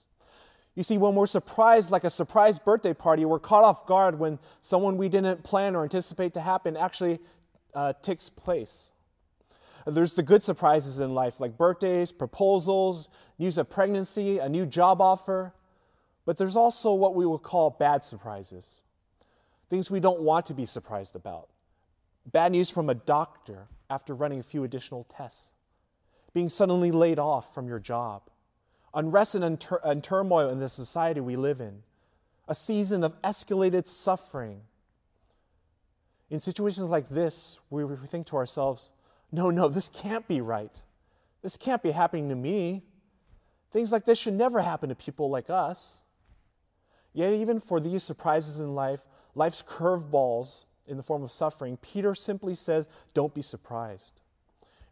You 0.74 0.82
see, 0.82 0.98
when 0.98 1.14
we're 1.14 1.26
surprised, 1.26 1.90
like 1.90 2.04
a 2.04 2.10
surprise 2.10 2.58
birthday 2.58 2.94
party, 2.94 3.24
we're 3.24 3.38
caught 3.38 3.64
off 3.64 3.86
guard 3.86 4.18
when 4.18 4.38
someone 4.60 4.96
we 4.96 5.08
didn't 5.08 5.44
plan 5.44 5.76
or 5.76 5.84
anticipate 5.84 6.34
to 6.34 6.40
happen 6.40 6.76
actually 6.76 7.20
uh, 7.74 7.92
takes 8.02 8.28
place. 8.28 8.90
There's 9.86 10.14
the 10.14 10.22
good 10.22 10.42
surprises 10.42 10.98
in 10.98 11.14
life, 11.14 11.40
like 11.40 11.56
birthdays, 11.56 12.10
proposals, 12.10 13.08
news 13.38 13.58
of 13.58 13.70
pregnancy, 13.70 14.38
a 14.38 14.48
new 14.48 14.66
job 14.66 15.00
offer. 15.00 15.52
But 16.24 16.38
there's 16.38 16.56
also 16.56 16.94
what 16.94 17.14
we 17.14 17.26
would 17.26 17.42
call 17.42 17.70
bad 17.70 18.02
surprises 18.02 18.80
things 19.70 19.90
we 19.90 19.98
don't 19.98 20.20
want 20.20 20.46
to 20.46 20.54
be 20.54 20.64
surprised 20.64 21.16
about. 21.16 21.48
Bad 22.26 22.52
news 22.52 22.70
from 22.70 22.88
a 22.88 22.94
doctor 22.94 23.66
after 23.90 24.14
running 24.14 24.38
a 24.38 24.42
few 24.42 24.62
additional 24.62 25.04
tests, 25.04 25.48
being 26.32 26.48
suddenly 26.48 26.92
laid 26.92 27.18
off 27.18 27.52
from 27.52 27.66
your 27.66 27.78
job, 27.78 28.22
unrest 28.94 29.34
and, 29.34 29.60
tur- 29.60 29.80
and 29.84 30.02
turmoil 30.02 30.48
in 30.50 30.60
the 30.60 30.68
society 30.68 31.20
we 31.20 31.36
live 31.36 31.60
in, 31.60 31.82
a 32.48 32.54
season 32.54 33.04
of 33.04 33.20
escalated 33.22 33.86
suffering. 33.86 34.60
In 36.30 36.40
situations 36.40 36.90
like 36.90 37.08
this, 37.08 37.58
we, 37.70 37.84
we 37.84 37.96
think 38.06 38.26
to 38.28 38.36
ourselves, 38.36 38.90
no, 39.32 39.50
no, 39.50 39.68
this 39.68 39.88
can't 39.88 40.26
be 40.28 40.40
right. 40.40 40.82
This 41.42 41.56
can't 41.56 41.82
be 41.82 41.90
happening 41.90 42.28
to 42.28 42.34
me. 42.34 42.82
Things 43.72 43.92
like 43.92 44.04
this 44.04 44.18
should 44.18 44.34
never 44.34 44.60
happen 44.60 44.88
to 44.88 44.94
people 44.94 45.28
like 45.28 45.50
us. 45.50 45.98
Yet, 47.12 47.32
even 47.34 47.60
for 47.60 47.80
these 47.80 48.02
surprises 48.02 48.60
in 48.60 48.74
life, 48.74 49.00
life's 49.34 49.62
curveballs 49.62 50.64
in 50.86 50.96
the 50.96 51.02
form 51.02 51.22
of 51.22 51.32
suffering, 51.32 51.76
Peter 51.78 52.14
simply 52.14 52.54
says, 52.54 52.86
Don't 53.14 53.34
be 53.34 53.42
surprised. 53.42 54.20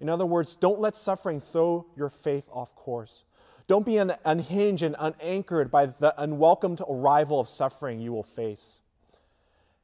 In 0.00 0.08
other 0.08 0.26
words, 0.26 0.56
don't 0.56 0.80
let 0.80 0.96
suffering 0.96 1.40
throw 1.40 1.86
your 1.96 2.10
faith 2.10 2.48
off 2.52 2.74
course. 2.74 3.24
Don't 3.66 3.86
be 3.86 3.98
un- 3.98 4.16
unhinged 4.24 4.82
and 4.82 4.96
unanchored 4.98 5.70
by 5.70 5.86
the 5.86 6.14
unwelcomed 6.20 6.80
arrival 6.88 7.40
of 7.40 7.48
suffering 7.48 8.00
you 8.00 8.12
will 8.12 8.22
face. 8.22 8.80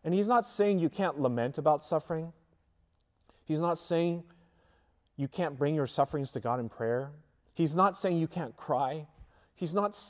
And 0.05 0.15
he's 0.15 0.29
not 0.29 0.47
saying 0.47 0.79
you 0.79 0.89
can't 0.89 1.21
lament 1.21 1.59
about 1.59 1.85
suffering. 1.85 2.33
He's 3.45 3.61
not 3.61 3.79
saying 3.79 4.25
you 5.17 5.29
can't 5.29 5.59
bring 5.59 5.75
your 5.75 5.87
sufferings 5.87 6.33
to 6.33 6.41
God 6.41 6.61
in 6.61 6.69
prayer. 6.69 7.11
He's 7.55 7.75
not 7.75 7.99
saying 7.99 8.19
you 8.19 8.29
can't 8.29 8.57
cry. 8.57 9.07
He's 9.55 9.75
not, 9.75 10.01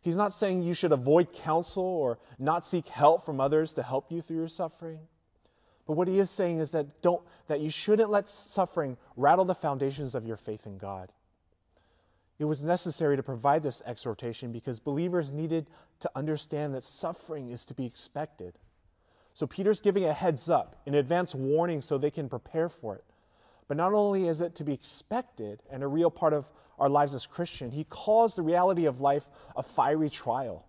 he's 0.00 0.16
not 0.16 0.32
saying 0.32 0.62
you 0.62 0.74
should 0.74 0.90
avoid 0.92 1.32
counsel 1.32 1.84
or 1.84 2.18
not 2.38 2.66
seek 2.66 2.88
help 2.88 3.24
from 3.24 3.40
others 3.40 3.72
to 3.74 3.82
help 3.82 4.10
you 4.10 4.20
through 4.20 4.38
your 4.38 4.48
suffering. 4.48 4.98
But 5.86 5.92
what 5.92 6.08
he 6.08 6.18
is 6.18 6.30
saying 6.30 6.58
is 6.58 6.72
that, 6.72 7.02
don't, 7.02 7.22
that 7.46 7.60
you 7.60 7.70
shouldn't 7.70 8.10
let 8.10 8.28
suffering 8.28 8.96
rattle 9.16 9.44
the 9.44 9.54
foundations 9.54 10.16
of 10.16 10.26
your 10.26 10.36
faith 10.36 10.66
in 10.66 10.78
God. 10.78 11.12
It 12.38 12.44
was 12.44 12.62
necessary 12.62 13.16
to 13.16 13.22
provide 13.22 13.62
this 13.62 13.82
exhortation 13.86 14.52
because 14.52 14.78
believers 14.78 15.32
needed 15.32 15.68
to 16.00 16.10
understand 16.14 16.74
that 16.74 16.82
suffering 16.82 17.50
is 17.50 17.64
to 17.64 17.74
be 17.74 17.86
expected. 17.86 18.58
So 19.32 19.46
Peter's 19.46 19.80
giving 19.80 20.04
a 20.04 20.12
heads 20.12 20.50
up, 20.50 20.76
an 20.86 20.94
advance 20.94 21.34
warning 21.34 21.80
so 21.80 21.96
they 21.96 22.10
can 22.10 22.28
prepare 22.28 22.68
for 22.68 22.94
it. 22.94 23.04
But 23.68 23.76
not 23.76 23.92
only 23.92 24.28
is 24.28 24.40
it 24.40 24.54
to 24.56 24.64
be 24.64 24.72
expected 24.72 25.62
and 25.70 25.82
a 25.82 25.88
real 25.88 26.10
part 26.10 26.32
of 26.32 26.46
our 26.78 26.88
lives 26.88 27.14
as 27.14 27.26
Christian, 27.26 27.70
he 27.70 27.84
calls 27.84 28.34
the 28.34 28.42
reality 28.42 28.84
of 28.84 29.00
life 29.00 29.26
a 29.56 29.62
fiery 29.62 30.10
trial. 30.10 30.66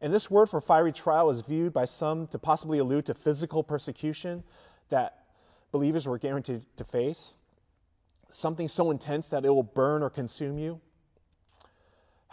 And 0.00 0.12
this 0.12 0.30
word 0.30 0.46
for 0.46 0.60
fiery 0.60 0.92
trial 0.92 1.30
is 1.30 1.40
viewed 1.40 1.72
by 1.72 1.84
some 1.86 2.26
to 2.28 2.38
possibly 2.38 2.78
allude 2.78 3.06
to 3.06 3.14
physical 3.14 3.62
persecution 3.62 4.44
that 4.90 5.24
believers 5.72 6.06
were 6.06 6.18
guaranteed 6.18 6.62
to 6.76 6.84
face, 6.84 7.36
something 8.30 8.68
so 8.68 8.90
intense 8.90 9.28
that 9.28 9.44
it 9.44 9.50
will 9.50 9.62
burn 9.62 10.02
or 10.02 10.10
consume 10.10 10.58
you. 10.58 10.80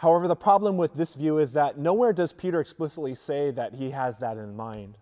However, 0.02 0.26
the 0.26 0.34
problem 0.34 0.76
with 0.76 0.94
this 0.94 1.14
view 1.14 1.38
is 1.38 1.52
that 1.52 1.78
nowhere 1.78 2.12
does 2.12 2.32
Peter 2.32 2.60
explicitly 2.60 3.14
say 3.14 3.52
that 3.52 3.74
he 3.74 3.92
has 3.92 4.18
that 4.18 4.36
in 4.36 4.56
mind. 4.56 4.98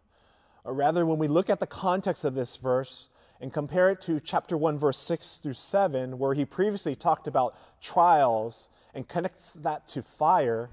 Or 0.62 0.74
rather, 0.74 1.06
when 1.06 1.16
we 1.18 1.26
look 1.26 1.48
at 1.48 1.58
the 1.58 1.66
context 1.66 2.22
of 2.22 2.34
this 2.34 2.56
verse, 2.56 3.08
and 3.40 3.50
compare 3.50 3.88
it 3.88 4.02
to 4.02 4.20
chapter 4.20 4.58
1, 4.58 4.78
verse 4.78 4.98
6 4.98 5.38
through 5.38 5.54
7, 5.54 6.18
where 6.18 6.34
he 6.34 6.44
previously 6.44 6.94
talked 6.94 7.26
about 7.26 7.56
trials 7.80 8.68
and 8.94 9.08
connects 9.08 9.54
that 9.54 9.88
to 9.88 10.02
fire, 10.02 10.68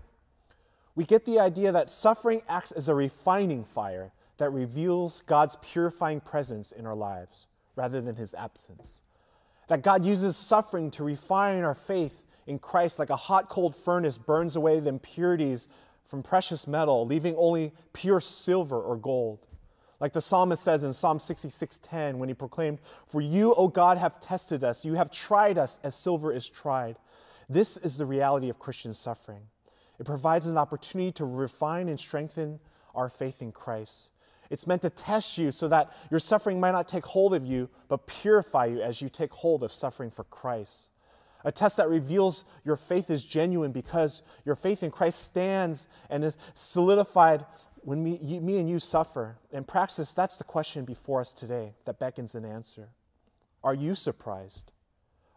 we 0.93 1.05
get 1.05 1.23
the 1.23 1.39
idea 1.39 1.71
that 1.71 1.89
suffering 1.89 2.41
acts 2.49 2.73
as 2.73 2.89
a 2.89 2.93
refining 2.93 3.63
fire 3.63 4.11
that 4.39 4.49
reveals 4.49 5.23
God's 5.25 5.55
purifying 5.61 6.19
presence 6.19 6.73
in 6.73 6.85
our 6.85 6.95
lives 6.95 7.47
rather 7.77 8.01
than 8.01 8.17
his 8.17 8.33
absence. 8.33 8.99
That 9.69 9.83
God 9.83 10.03
uses 10.03 10.35
suffering 10.35 10.91
to 10.91 11.05
refine 11.05 11.63
our 11.63 11.75
faith 11.75 12.23
in 12.47 12.57
Christ 12.57 12.97
like 12.97 13.09
a 13.09 13.15
hot, 13.15 13.49
cold 13.49 13.75
furnace 13.75 14.17
burns 14.17 14.55
away 14.55 14.79
the 14.79 14.89
impurities 14.89 15.67
from 16.05 16.23
precious 16.23 16.65
metal, 16.65 17.05
leaving 17.05 17.35
only 17.37 17.73
pure 17.93 18.21
silver 18.21 18.81
or 18.81 18.95
gold. 18.95 19.45
Like 19.99 20.13
the 20.13 20.21
psalmist 20.21 20.63
says 20.63 20.83
in 20.83 20.93
Psalm 20.93 21.19
66:10 21.19 22.19
when 22.19 22.29
he 22.29 22.35
proclaimed, 22.35 22.79
"For 23.07 23.19
you, 23.19 23.53
O 23.55 23.67
God, 23.67 23.97
have 23.97 24.19
tested 24.19 24.63
us. 24.63 24.85
You 24.85 24.93
have 24.93 25.11
tried 25.11 25.57
us 25.57 25.79
as 25.83 25.95
silver 25.95 26.31
is 26.31 26.47
tried." 26.47 26.97
This 27.49 27.77
is 27.77 27.97
the 27.97 28.05
reality 28.05 28.49
of 28.49 28.59
Christian 28.59 28.93
suffering. 28.93 29.49
It 29.99 30.05
provides 30.05 30.47
an 30.47 30.57
opportunity 30.57 31.11
to 31.13 31.25
refine 31.25 31.89
and 31.89 31.99
strengthen 31.99 32.59
our 32.93 33.09
faith 33.09 33.41
in 33.41 33.51
Christ. 33.51 34.11
It's 34.49 34.67
meant 34.67 34.83
to 34.83 34.89
test 34.89 35.37
you 35.37 35.51
so 35.51 35.67
that 35.67 35.91
your 36.09 36.19
suffering 36.19 36.59
might 36.59 36.71
not 36.71 36.87
take 36.87 37.05
hold 37.05 37.33
of 37.33 37.45
you, 37.45 37.69
but 37.87 38.05
purify 38.05 38.65
you 38.65 38.81
as 38.81 39.01
you 39.01 39.09
take 39.09 39.33
hold 39.33 39.63
of 39.63 39.73
suffering 39.73 40.11
for 40.11 40.23
Christ. 40.25 40.91
A 41.43 41.51
test 41.51 41.77
that 41.77 41.89
reveals 41.89 42.43
your 42.65 42.75
faith 42.75 43.09
is 43.09 43.23
genuine 43.23 43.71
because 43.71 44.23
your 44.45 44.55
faith 44.55 44.83
in 44.83 44.91
Christ 44.91 45.23
stands 45.23 45.87
and 46.09 46.23
is 46.23 46.37
solidified 46.55 47.45
when 47.87 48.03
me, 48.03 48.19
you, 48.21 48.41
me 48.41 48.57
and 48.57 48.69
you 48.69 48.79
suffer, 48.79 49.37
in 49.49 49.63
praxis, 49.63 50.13
that's 50.13 50.35
the 50.35 50.43
question 50.43 50.83
before 50.83 51.21
us 51.21 51.31
today 51.31 51.73
that 51.85 51.99
beckons 51.99 52.35
an 52.35 52.43
answer. 52.43 52.89
Are 53.63 53.73
you 53.73 53.95
surprised? 53.95 54.73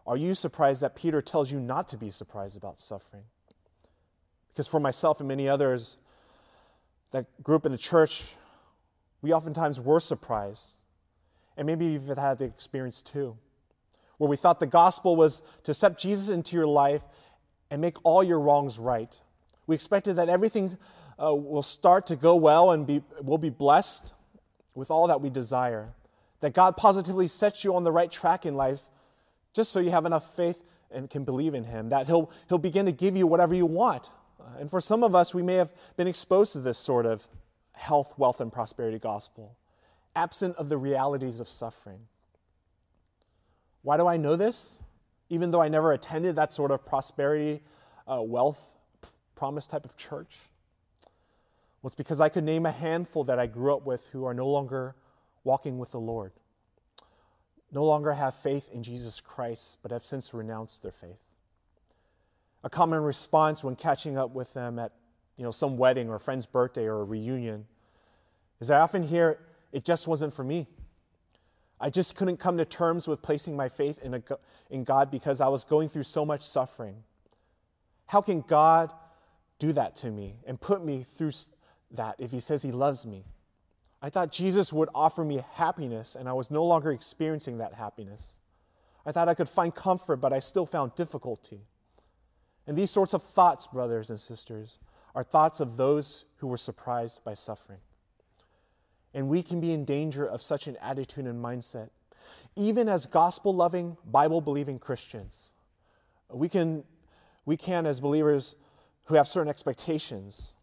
Are 0.05 0.17
you 0.17 0.35
surprised 0.35 0.81
that 0.81 0.93
Peter 0.93 1.21
tells 1.21 1.49
you 1.49 1.61
not 1.61 1.87
to 1.89 1.97
be 1.97 2.09
surprised 2.09 2.57
about 2.57 2.81
suffering? 2.81 3.23
Because 4.49 4.67
for 4.67 4.81
myself 4.81 5.19
and 5.19 5.29
many 5.29 5.47
others 5.47 5.95
that 7.11 7.25
grew 7.41 7.55
up 7.55 7.65
in 7.65 7.71
the 7.71 7.77
church, 7.77 8.23
we 9.21 9.31
oftentimes 9.31 9.79
were 9.79 10.01
surprised. 10.01 10.75
And 11.55 11.65
maybe 11.65 11.85
you've 11.85 12.07
had 12.07 12.39
the 12.39 12.45
experience 12.45 13.01
too, 13.01 13.37
where 14.21 14.29
we 14.29 14.37
thought 14.37 14.59
the 14.59 14.67
gospel 14.67 15.15
was 15.15 15.41
to 15.63 15.71
accept 15.71 15.99
Jesus 15.99 16.29
into 16.29 16.55
your 16.55 16.67
life 16.67 17.01
and 17.71 17.81
make 17.81 17.95
all 18.03 18.23
your 18.23 18.39
wrongs 18.39 18.77
right. 18.77 19.19
We 19.65 19.73
expected 19.73 20.17
that 20.17 20.29
everything 20.29 20.77
uh, 21.17 21.33
will 21.33 21.63
start 21.63 22.05
to 22.05 22.15
go 22.15 22.35
well 22.35 22.69
and 22.69 22.85
be, 22.85 23.01
will 23.23 23.39
be 23.39 23.49
blessed 23.49 24.13
with 24.75 24.91
all 24.91 25.07
that 25.07 25.21
we 25.21 25.31
desire. 25.31 25.95
That 26.41 26.53
God 26.53 26.77
positively 26.77 27.27
sets 27.27 27.63
you 27.63 27.75
on 27.75 27.83
the 27.83 27.91
right 27.91 28.11
track 28.11 28.45
in 28.45 28.53
life 28.53 28.81
just 29.55 29.71
so 29.71 29.79
you 29.79 29.89
have 29.89 30.05
enough 30.05 30.35
faith 30.35 30.61
and 30.91 31.09
can 31.09 31.23
believe 31.23 31.55
in 31.55 31.63
Him. 31.63 31.89
That 31.89 32.05
He'll, 32.05 32.29
he'll 32.47 32.59
begin 32.59 32.85
to 32.85 32.91
give 32.91 33.17
you 33.17 33.25
whatever 33.25 33.55
you 33.55 33.65
want. 33.65 34.11
And 34.59 34.69
for 34.69 34.79
some 34.79 35.03
of 35.03 35.15
us, 35.15 35.33
we 35.33 35.41
may 35.41 35.55
have 35.55 35.71
been 35.97 36.07
exposed 36.07 36.53
to 36.53 36.59
this 36.59 36.77
sort 36.77 37.07
of 37.07 37.27
health, 37.71 38.13
wealth, 38.17 38.39
and 38.39 38.53
prosperity 38.53 38.99
gospel, 38.99 39.57
absent 40.15 40.57
of 40.57 40.69
the 40.69 40.77
realities 40.77 41.39
of 41.39 41.49
suffering. 41.49 42.01
Why 43.83 43.97
do 43.97 44.07
I 44.07 44.17
know 44.17 44.35
this? 44.35 44.79
Even 45.29 45.51
though 45.51 45.61
I 45.61 45.69
never 45.69 45.93
attended 45.93 46.35
that 46.35 46.53
sort 46.53 46.71
of 46.71 46.85
prosperity, 46.85 47.61
uh, 48.07 48.21
wealth, 48.21 48.59
promise 49.35 49.65
type 49.65 49.85
of 49.85 49.97
church. 49.97 50.37
Well, 51.81 51.87
it's 51.87 51.95
because 51.95 52.21
I 52.21 52.29
could 52.29 52.43
name 52.43 52.65
a 52.65 52.71
handful 52.71 53.23
that 53.23 53.39
I 53.39 53.47
grew 53.47 53.73
up 53.75 53.85
with 53.85 54.05
who 54.11 54.25
are 54.25 54.33
no 54.33 54.47
longer 54.47 54.95
walking 55.43 55.79
with 55.79 55.91
the 55.91 55.99
Lord, 55.99 56.31
no 57.71 57.83
longer 57.83 58.13
have 58.13 58.35
faith 58.35 58.69
in 58.71 58.83
Jesus 58.83 59.19
Christ, 59.19 59.77
but 59.81 59.91
have 59.91 60.05
since 60.05 60.33
renounced 60.33 60.83
their 60.83 60.91
faith. 60.91 61.17
A 62.63 62.69
common 62.69 63.01
response 63.01 63.63
when 63.63 63.75
catching 63.75 64.17
up 64.17 64.31
with 64.31 64.53
them 64.53 64.77
at 64.77 64.91
you 65.37 65.43
know, 65.43 65.51
some 65.51 65.77
wedding 65.77 66.09
or 66.09 66.19
friend's 66.19 66.45
birthday 66.45 66.85
or 66.85 67.01
a 67.01 67.03
reunion 67.03 67.65
is 68.59 68.69
I 68.69 68.79
often 68.79 69.01
hear, 69.01 69.39
it 69.71 69.83
just 69.83 70.07
wasn't 70.07 70.35
for 70.35 70.43
me. 70.43 70.67
I 71.81 71.89
just 71.89 72.15
couldn't 72.15 72.37
come 72.37 72.57
to 72.57 72.65
terms 72.65 73.07
with 73.07 73.23
placing 73.23 73.55
my 73.55 73.67
faith 73.67 73.99
in, 74.03 74.13
a, 74.13 74.21
in 74.69 74.83
God 74.83 75.09
because 75.09 75.41
I 75.41 75.47
was 75.47 75.63
going 75.63 75.89
through 75.89 76.03
so 76.03 76.23
much 76.23 76.43
suffering. 76.43 77.03
How 78.05 78.21
can 78.21 78.41
God 78.41 78.91
do 79.57 79.73
that 79.73 79.95
to 79.97 80.11
me 80.11 80.35
and 80.45 80.61
put 80.61 80.85
me 80.85 81.03
through 81.17 81.31
that 81.91 82.15
if 82.19 82.29
He 82.29 82.39
says 82.39 82.61
He 82.61 82.71
loves 82.71 83.05
me? 83.05 83.25
I 83.99 84.11
thought 84.11 84.31
Jesus 84.31 84.71
would 84.71 84.89
offer 84.93 85.23
me 85.23 85.43
happiness, 85.53 86.15
and 86.15 86.29
I 86.29 86.33
was 86.33 86.51
no 86.51 86.63
longer 86.63 86.91
experiencing 86.91 87.57
that 87.57 87.73
happiness. 87.73 88.37
I 89.05 89.11
thought 89.11 89.29
I 89.29 89.33
could 89.33 89.49
find 89.49 89.73
comfort, 89.73 90.17
but 90.17 90.33
I 90.33 90.39
still 90.39 90.67
found 90.67 90.95
difficulty. 90.95 91.61
And 92.67 92.77
these 92.77 92.91
sorts 92.91 93.13
of 93.13 93.23
thoughts, 93.23 93.65
brothers 93.67 94.09
and 94.11 94.19
sisters, 94.19 94.77
are 95.15 95.23
thoughts 95.23 95.59
of 95.59 95.77
those 95.77 96.25
who 96.37 96.47
were 96.47 96.57
surprised 96.57 97.23
by 97.23 97.33
suffering. 97.33 97.79
And 99.13 99.27
we 99.27 99.43
can 99.43 99.59
be 99.59 99.73
in 99.73 99.85
danger 99.85 100.25
of 100.25 100.41
such 100.41 100.67
an 100.67 100.77
attitude 100.81 101.25
and 101.25 101.43
mindset. 101.43 101.89
Even 102.55 102.87
as 102.87 103.05
gospel 103.05 103.53
loving, 103.53 103.97
Bible 104.05 104.41
believing 104.41 104.79
Christians, 104.79 105.51
we 106.29 106.47
can, 106.47 106.83
we 107.45 107.57
can, 107.57 107.85
as 107.85 107.99
believers 107.99 108.55
who 109.05 109.15
have 109.15 109.27
certain 109.27 109.49
expectations, 109.49 110.53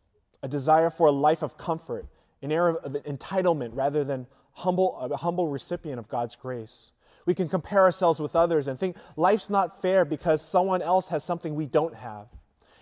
a 0.42 0.48
desire 0.48 0.90
for 0.90 1.08
a 1.08 1.12
life 1.12 1.42
of 1.42 1.58
comfort, 1.58 2.06
an 2.42 2.52
air 2.52 2.68
of 2.68 2.92
entitlement 3.04 3.70
rather 3.72 4.04
than 4.04 4.26
humble, 4.52 4.98
a 4.98 5.16
humble 5.16 5.48
recipient 5.48 5.98
of 5.98 6.08
God's 6.08 6.36
grace. 6.36 6.92
We 7.26 7.34
can 7.34 7.48
compare 7.48 7.82
ourselves 7.82 8.20
with 8.20 8.34
others 8.34 8.68
and 8.68 8.78
think 8.78 8.96
life's 9.16 9.50
not 9.50 9.82
fair 9.82 10.04
because 10.04 10.40
someone 10.40 10.80
else 10.80 11.08
has 11.08 11.22
something 11.22 11.54
we 11.54 11.66
don't 11.66 11.94
have. 11.94 12.28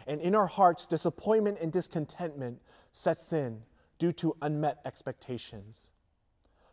And 0.06 0.20
in 0.20 0.34
our 0.34 0.46
hearts, 0.46 0.86
disappointment 0.86 1.58
and 1.60 1.72
discontentment 1.72 2.60
sets 2.92 3.32
in 3.32 3.62
due 3.98 4.12
to 4.12 4.36
unmet 4.42 4.78
expectations. 4.84 5.90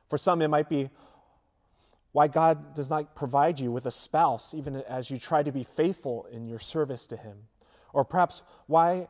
For 0.09 0.17
some, 0.17 0.41
it 0.41 0.47
might 0.47 0.69
be 0.69 0.89
why 2.11 2.27
God 2.27 2.75
does 2.75 2.89
not 2.89 3.15
provide 3.15 3.59
you 3.59 3.71
with 3.71 3.85
a 3.85 3.91
spouse, 3.91 4.53
even 4.53 4.75
as 4.75 5.09
you 5.09 5.17
try 5.17 5.41
to 5.41 5.51
be 5.51 5.63
faithful 5.63 6.27
in 6.31 6.47
your 6.47 6.59
service 6.59 7.07
to 7.07 7.17
Him. 7.17 7.37
Or 7.91 8.05
perhaps, 8.05 8.43
why 8.67 9.07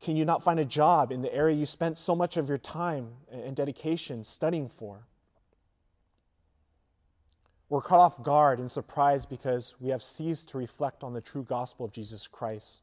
can 0.00 0.16
you 0.16 0.24
not 0.24 0.44
find 0.44 0.60
a 0.60 0.64
job 0.64 1.10
in 1.10 1.22
the 1.22 1.34
area 1.34 1.56
you 1.56 1.66
spent 1.66 1.98
so 1.98 2.14
much 2.14 2.36
of 2.36 2.48
your 2.48 2.58
time 2.58 3.08
and 3.30 3.56
dedication 3.56 4.22
studying 4.22 4.68
for? 4.68 5.06
We're 7.68 7.82
caught 7.82 7.98
off 7.98 8.22
guard 8.22 8.60
and 8.60 8.70
surprised 8.70 9.28
because 9.28 9.74
we 9.80 9.90
have 9.90 10.02
ceased 10.02 10.50
to 10.50 10.58
reflect 10.58 11.02
on 11.02 11.14
the 11.14 11.20
true 11.20 11.42
gospel 11.42 11.84
of 11.84 11.92
Jesus 11.92 12.28
Christ. 12.28 12.82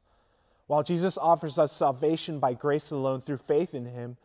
While 0.74 0.82
Jesus 0.82 1.20
offers 1.20 1.60
us 1.60 1.72
salvation 1.72 2.40
by 2.40 2.56
grace 2.56 2.90
alone 2.90 3.22
through 3.22 3.38
faith 3.38 3.76
in 3.76 3.86
Him, 3.86 4.18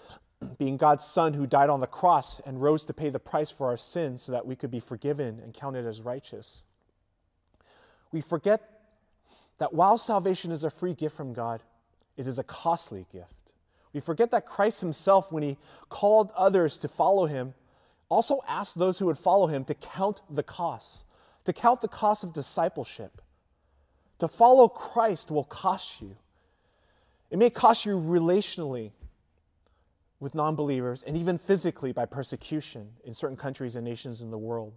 being 0.58 0.76
God's 0.76 1.04
Son 1.04 1.32
who 1.32 1.46
died 1.46 1.70
on 1.70 1.78
the 1.78 1.86
cross 1.86 2.40
and 2.44 2.60
rose 2.60 2.84
to 2.86 2.92
pay 2.92 3.08
the 3.08 3.20
price 3.20 3.52
for 3.52 3.68
our 3.68 3.76
sins 3.76 4.20
so 4.20 4.32
that 4.32 4.44
we 4.44 4.56
could 4.56 4.72
be 4.72 4.80
forgiven 4.80 5.38
and 5.38 5.54
counted 5.54 5.86
as 5.86 6.00
righteous. 6.00 6.64
We 8.10 8.20
forget 8.20 8.80
that 9.58 9.74
while 9.74 9.96
salvation 9.96 10.50
is 10.50 10.64
a 10.64 10.70
free 10.70 10.92
gift 10.92 11.14
from 11.14 11.34
God, 11.34 11.62
it 12.16 12.26
is 12.26 12.36
a 12.36 12.42
costly 12.42 13.06
gift. 13.12 13.52
We 13.92 14.00
forget 14.00 14.32
that 14.32 14.44
Christ 14.44 14.80
Himself, 14.80 15.30
when 15.30 15.44
He 15.44 15.56
called 15.88 16.32
others 16.36 16.78
to 16.78 16.88
follow 16.88 17.26
Him, 17.26 17.54
also 18.08 18.40
asked 18.48 18.76
those 18.76 18.98
who 18.98 19.06
would 19.06 19.20
follow 19.20 19.46
Him 19.46 19.64
to 19.66 19.74
count 19.74 20.20
the 20.28 20.42
costs, 20.42 21.04
to 21.44 21.52
count 21.52 21.80
the 21.80 21.86
cost 21.86 22.24
of 22.24 22.32
discipleship. 22.32 23.21
To 24.22 24.28
follow 24.28 24.68
Christ 24.68 25.32
will 25.32 25.42
cost 25.42 26.00
you. 26.00 26.14
It 27.28 27.38
may 27.40 27.50
cost 27.50 27.84
you 27.84 27.96
relationally, 27.96 28.92
with 30.20 30.32
non 30.36 30.54
believers 30.54 31.02
and 31.04 31.16
even 31.16 31.38
physically 31.38 31.90
by 31.90 32.06
persecution 32.06 32.90
in 33.02 33.14
certain 33.14 33.36
countries 33.36 33.74
and 33.74 33.84
nations 33.84 34.22
in 34.22 34.30
the 34.30 34.38
world. 34.38 34.74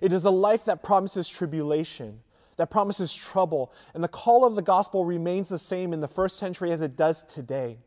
It 0.00 0.12
is 0.12 0.24
a 0.24 0.30
life 0.32 0.64
that 0.64 0.82
promises 0.82 1.28
tribulation, 1.28 2.18
that 2.56 2.72
promises 2.72 3.14
trouble, 3.14 3.72
and 3.94 4.02
the 4.02 4.08
call 4.08 4.44
of 4.44 4.56
the 4.56 4.60
gospel 4.60 5.04
remains 5.04 5.48
the 5.48 5.56
same 5.58 5.92
in 5.92 6.00
the 6.00 6.08
first 6.08 6.36
century 6.36 6.72
as 6.72 6.80
it 6.80 6.96
does 6.96 7.22
today. 7.26 7.78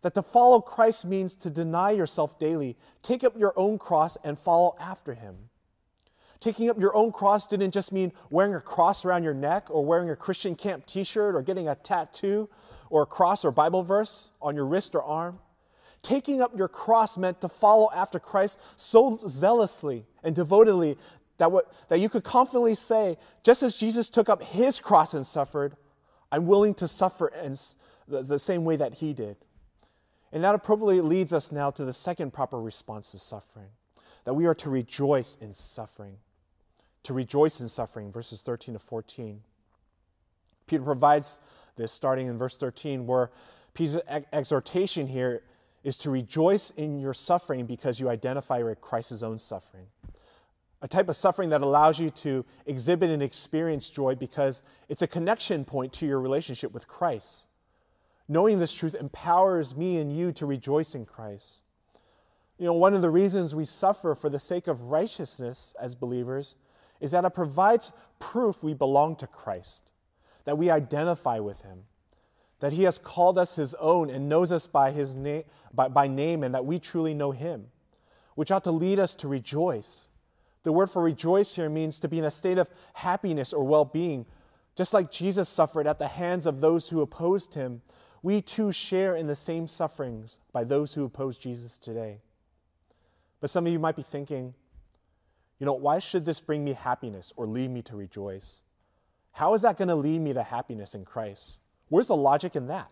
That 0.00 0.14
to 0.14 0.22
follow 0.22 0.62
Christ 0.62 1.04
means 1.04 1.34
to 1.34 1.50
deny 1.50 1.90
yourself 1.90 2.38
daily, 2.38 2.78
take 3.02 3.24
up 3.24 3.38
your 3.38 3.52
own 3.58 3.78
cross, 3.78 4.16
and 4.24 4.38
follow 4.38 4.74
after 4.80 5.12
him. 5.12 5.36
Taking 6.40 6.68
up 6.70 6.78
your 6.78 6.94
own 6.94 7.12
cross 7.12 7.46
didn't 7.46 7.72
just 7.72 7.92
mean 7.92 8.12
wearing 8.30 8.54
a 8.54 8.60
cross 8.60 9.04
around 9.04 9.24
your 9.24 9.34
neck 9.34 9.68
or 9.70 9.84
wearing 9.84 10.10
a 10.10 10.16
Christian 10.16 10.54
camp 10.54 10.86
t 10.86 11.04
shirt 11.04 11.34
or 11.34 11.42
getting 11.42 11.68
a 11.68 11.74
tattoo 11.74 12.48
or 12.90 13.02
a 13.02 13.06
cross 13.06 13.44
or 13.44 13.50
Bible 13.50 13.82
verse 13.82 14.30
on 14.40 14.54
your 14.54 14.66
wrist 14.66 14.94
or 14.94 15.02
arm. 15.02 15.38
Taking 16.02 16.40
up 16.40 16.56
your 16.56 16.68
cross 16.68 17.16
meant 17.16 17.40
to 17.40 17.48
follow 17.48 17.90
after 17.92 18.18
Christ 18.18 18.58
so 18.76 19.18
zealously 19.26 20.04
and 20.22 20.36
devotedly 20.36 20.96
that, 21.38 21.50
what, 21.50 21.72
that 21.88 21.98
you 21.98 22.08
could 22.08 22.22
confidently 22.22 22.74
say, 22.74 23.18
just 23.42 23.62
as 23.62 23.76
Jesus 23.76 24.08
took 24.08 24.28
up 24.28 24.42
his 24.42 24.78
cross 24.78 25.14
and 25.14 25.26
suffered, 25.26 25.76
I'm 26.30 26.46
willing 26.46 26.74
to 26.74 26.88
suffer 26.88 27.28
in 27.28 27.56
the, 28.06 28.22
the 28.22 28.38
same 28.38 28.64
way 28.64 28.76
that 28.76 28.94
he 28.94 29.12
did. 29.12 29.36
And 30.32 30.44
that 30.44 30.54
appropriately 30.54 31.00
leads 31.00 31.32
us 31.32 31.50
now 31.50 31.70
to 31.72 31.84
the 31.84 31.92
second 31.92 32.32
proper 32.32 32.60
response 32.60 33.10
to 33.12 33.18
suffering 33.18 33.68
that 34.24 34.34
we 34.34 34.46
are 34.46 34.54
to 34.56 34.68
rejoice 34.68 35.36
in 35.40 35.54
suffering. 35.54 36.16
To 37.06 37.12
rejoice 37.14 37.60
in 37.60 37.68
suffering, 37.68 38.10
verses 38.10 38.42
13 38.42 38.74
to 38.74 38.80
14. 38.80 39.40
Peter 40.66 40.82
provides 40.82 41.38
this 41.76 41.92
starting 41.92 42.26
in 42.26 42.36
verse 42.36 42.56
13, 42.56 43.06
where 43.06 43.30
Peter's 43.74 44.00
exhortation 44.32 45.06
here 45.06 45.42
is 45.84 45.96
to 45.98 46.10
rejoice 46.10 46.72
in 46.76 46.98
your 46.98 47.14
suffering 47.14 47.64
because 47.64 48.00
you 48.00 48.08
identify 48.08 48.60
with 48.60 48.80
Christ's 48.80 49.22
own 49.22 49.38
suffering. 49.38 49.86
A 50.82 50.88
type 50.88 51.08
of 51.08 51.14
suffering 51.14 51.50
that 51.50 51.62
allows 51.62 52.00
you 52.00 52.10
to 52.10 52.44
exhibit 52.66 53.10
and 53.10 53.22
experience 53.22 53.88
joy 53.88 54.16
because 54.16 54.64
it's 54.88 55.02
a 55.02 55.06
connection 55.06 55.64
point 55.64 55.92
to 55.92 56.06
your 56.06 56.18
relationship 56.18 56.72
with 56.72 56.88
Christ. 56.88 57.42
Knowing 58.26 58.58
this 58.58 58.72
truth 58.72 58.96
empowers 58.96 59.76
me 59.76 59.98
and 59.98 60.12
you 60.12 60.32
to 60.32 60.44
rejoice 60.44 60.96
in 60.96 61.06
Christ. 61.06 61.60
You 62.58 62.66
know, 62.66 62.72
one 62.72 62.94
of 62.94 63.02
the 63.02 63.10
reasons 63.10 63.54
we 63.54 63.64
suffer 63.64 64.16
for 64.16 64.28
the 64.28 64.40
sake 64.40 64.66
of 64.66 64.82
righteousness 64.82 65.72
as 65.80 65.94
believers 65.94 66.56
is 67.00 67.10
that 67.10 67.24
it 67.24 67.30
provides 67.30 67.92
proof 68.18 68.62
we 68.62 68.74
belong 68.74 69.16
to 69.16 69.26
Christ, 69.26 69.90
that 70.44 70.58
we 70.58 70.70
identify 70.70 71.38
with 71.38 71.60
Him 71.62 71.84
that 72.60 72.72
he 72.72 72.84
has 72.84 72.98
called 72.98 73.38
us 73.38 73.56
his 73.56 73.74
own 73.74 74.10
and 74.10 74.28
knows 74.28 74.50
us 74.50 74.66
by, 74.66 74.90
his 74.90 75.14
na- 75.14 75.42
by, 75.74 75.88
by 75.88 76.06
name 76.06 76.42
and 76.42 76.54
that 76.54 76.64
we 76.64 76.78
truly 76.78 77.12
know 77.12 77.30
him, 77.30 77.66
which 78.34 78.50
ought 78.50 78.64
to 78.64 78.70
lead 78.70 78.98
us 78.98 79.14
to 79.14 79.28
rejoice. 79.28 80.08
The 80.62 80.72
word 80.72 80.90
for 80.90 81.02
rejoice 81.02 81.54
here 81.54 81.68
means 81.68 82.00
to 82.00 82.08
be 82.08 82.18
in 82.18 82.24
a 82.24 82.30
state 82.30 82.58
of 82.58 82.68
happiness 82.94 83.52
or 83.52 83.64
well 83.64 83.84
being. 83.84 84.26
Just 84.74 84.94
like 84.94 85.10
Jesus 85.10 85.48
suffered 85.48 85.86
at 85.86 85.98
the 85.98 86.08
hands 86.08 86.46
of 86.46 86.60
those 86.60 86.88
who 86.88 87.00
opposed 87.00 87.54
him, 87.54 87.82
we 88.22 88.42
too 88.42 88.72
share 88.72 89.14
in 89.14 89.26
the 89.26 89.36
same 89.36 89.66
sufferings 89.66 90.40
by 90.52 90.64
those 90.64 90.94
who 90.94 91.04
oppose 91.04 91.38
Jesus 91.38 91.78
today. 91.78 92.20
But 93.40 93.50
some 93.50 93.66
of 93.66 93.72
you 93.72 93.78
might 93.78 93.96
be 93.96 94.02
thinking, 94.02 94.54
you 95.58 95.66
know, 95.66 95.72
why 95.72 95.98
should 95.98 96.24
this 96.24 96.40
bring 96.40 96.64
me 96.64 96.74
happiness 96.74 97.32
or 97.36 97.46
lead 97.46 97.70
me 97.70 97.82
to 97.82 97.96
rejoice? 97.96 98.60
How 99.32 99.54
is 99.54 99.62
that 99.62 99.76
going 99.76 99.88
to 99.88 99.94
lead 99.94 100.20
me 100.20 100.32
to 100.32 100.42
happiness 100.42 100.94
in 100.94 101.04
Christ? 101.04 101.58
Where's 101.88 102.08
the 102.08 102.16
logic 102.16 102.56
in 102.56 102.66
that? 102.66 102.90